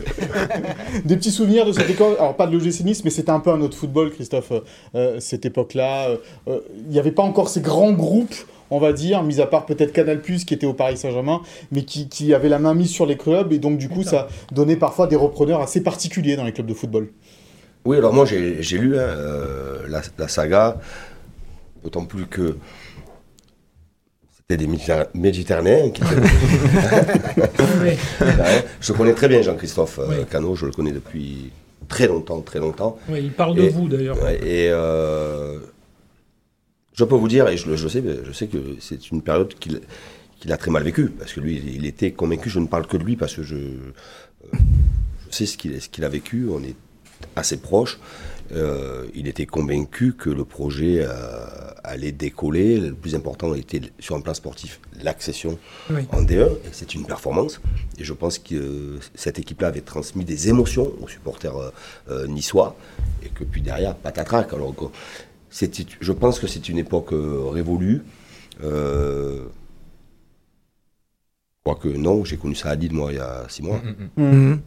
[1.04, 3.50] Des petits souvenirs de cette école, alors pas de l'OGC Nice, mais c'était un peu
[3.50, 4.52] un autre football, Christophe,
[4.94, 6.10] euh, cette époque-là.
[6.46, 8.36] Il n'y avait pas encore ces grands groupes,
[8.70, 11.40] on va dire, mis à part peut-être Canal+, qui était au Paris Saint-Germain,
[11.72, 14.28] mais qui, qui avait la main mise sur les clubs, et donc du coup, ça
[14.52, 17.08] donnait parfois des repreneurs assez particuliers dans les clubs de football.
[17.84, 20.78] Oui, alors moi j'ai lu hein, euh, la, la saga,
[21.84, 22.56] d'autant plus que
[24.36, 26.02] c'était des Méditer- Méditerranéens qui.
[27.82, 27.96] Ouais,
[28.80, 30.16] Je connais très bien Jean-Christophe euh, Oui.
[30.30, 31.50] Cano, je le connais depuis
[31.88, 32.98] très longtemps, très longtemps.
[33.08, 34.16] Oui, il parle de vous d'ailleurs.
[34.30, 35.58] Et euh,
[36.96, 39.54] je peux vous dire, et je, le- je sais, je sais que c'est une période
[39.54, 39.80] qu'il
[40.40, 42.98] qu'il a très mal vécue, parce que lui, il était convaincu, je ne parle que
[42.98, 43.78] de lui, parce que je, euh,
[45.30, 46.76] je sais ce qu'il a vécu, on est
[47.36, 47.98] assez proches.
[48.52, 51.46] Euh, il était convaincu que le projet euh,
[51.82, 52.78] allait décoller.
[52.78, 55.58] Le plus important était sur un plan sportif l'accession
[55.90, 56.02] Oui.
[56.12, 56.44] en D1.
[56.50, 57.60] Et c'est une performance.
[57.98, 61.54] Et je pense que euh, cette équipe-là avait transmis des émotions aux supporters
[62.28, 62.76] niçois.
[63.24, 64.52] Et que puis derrière, patatrac.
[64.52, 64.74] Alors,
[66.00, 68.02] je pense que c'est une époque euh, révolue.
[68.62, 69.44] Euh,
[71.66, 73.80] je crois que non, j'ai connu ça à Lille, moi, il y a six mois.
[74.16, 74.60] Mhm.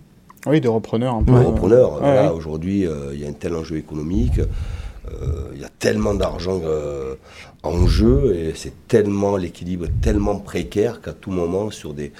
[0.47, 1.31] Oui, des repreneurs un peu.
[1.33, 2.37] Pour euh, repreneurs, ouais, voilà, ouais.
[2.37, 6.61] aujourd'hui, euh, il y a un tel enjeu économique, euh, il y a tellement d'argent
[6.63, 7.15] euh,
[7.63, 12.13] en jeu, et c'est tellement, l'équilibre est tellement précaire qu'à tout moment, sur des,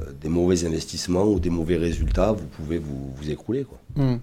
[0.00, 3.62] euh, des mauvais investissements ou des mauvais résultats, vous pouvez vous, vous écrouler.
[3.64, 3.78] Quoi.
[3.96, 4.18] Hmm.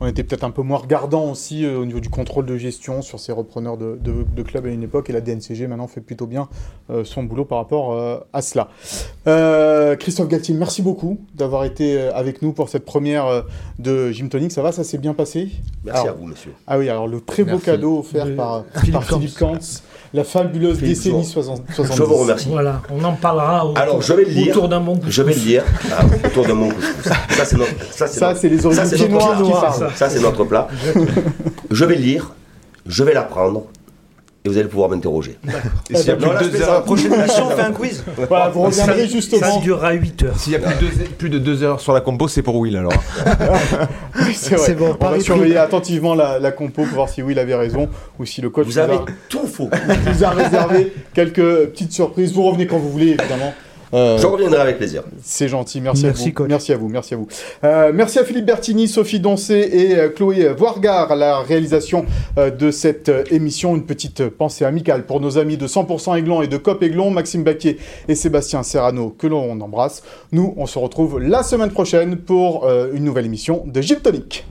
[0.00, 3.00] On était peut-être un peu moins regardant aussi euh, au niveau du contrôle de gestion
[3.02, 6.00] sur ces repreneurs de, de- de clubs à une époque et la DNCG maintenant fait
[6.00, 6.48] plutôt bien
[6.90, 8.68] euh, son boulot par rapport euh, à cela.
[9.26, 13.44] Euh, Christophe Galtier, merci beaucoup d'avoir été avec nous pour cette première
[13.78, 14.52] de Gym Tonic.
[14.52, 15.50] Ça va, ça s'est bien passé?
[15.84, 16.52] Merci Alors, à vous, monsieur.
[16.66, 17.64] Ah oui, alors le très beau Merci.
[17.66, 19.82] cadeau offert De par, Philippe par Philippe Kantz,
[20.12, 21.22] la fabuleuse décennie Jean.
[21.22, 22.02] 60 Je 70.
[22.02, 22.48] vous remercie.
[22.50, 24.56] Voilà, on en parlera au- Alors, je vais le lire.
[24.56, 24.98] autour d'un bon.
[25.08, 27.04] Je vais le lire ah, autour de mon couscous.
[27.04, 29.60] Ça, c'est notre, ça, c'est Ça, les ça, origines c'est chinois notre qui plat.
[29.60, 29.90] parlent.
[29.94, 30.68] Ça, c'est notre plat.
[31.70, 32.32] Je vais le lire,
[32.86, 33.64] je vais l'apprendre,
[34.44, 35.38] et vous allez pouvoir m'interroger.
[35.90, 36.74] Et s'il y a plus de deux ça.
[36.76, 38.02] heures, Prochaine émission, on fait un quiz.
[38.28, 39.60] Voilà, vous reviendrez Ça justement.
[39.60, 40.38] durera 8 heures.
[40.38, 42.56] s'il y a plus de, deux, plus de deux heures sur la compo, c'est pour
[42.56, 42.92] Will alors.
[44.26, 47.54] Oui, c'est bon, On va surveiller attentivement la, la compo pour voir si Will avait
[47.54, 47.88] raison
[48.18, 49.68] ou si le coach Vous nous a- avez tout faux.
[50.06, 52.32] vous a réservé quelques petites surprises.
[52.32, 53.52] Vous revenez quand vous voulez, évidemment.
[53.92, 55.02] Euh, Je reviendrai avec plaisir.
[55.22, 56.32] C'est gentil, merci, Merci, à vous.
[56.34, 56.48] coach.
[56.48, 57.26] Merci à vous, merci à vous.
[57.64, 62.04] Euh, merci à Philippe Bertini, Sophie Doncé et euh, Chloé Voirgard à la réalisation
[62.36, 63.74] de cette émission.
[63.74, 67.42] Une petite pensée amicale pour nos amis de 100% Aiglon et de COP Aiglon, Maxime
[67.42, 67.78] Baquier
[68.08, 70.02] et Sébastien Serrano, que l'on embrasse.
[70.32, 74.44] Nous, on se retrouve la semaine prochaine pour une nouvelle émission de Gilles Tonic.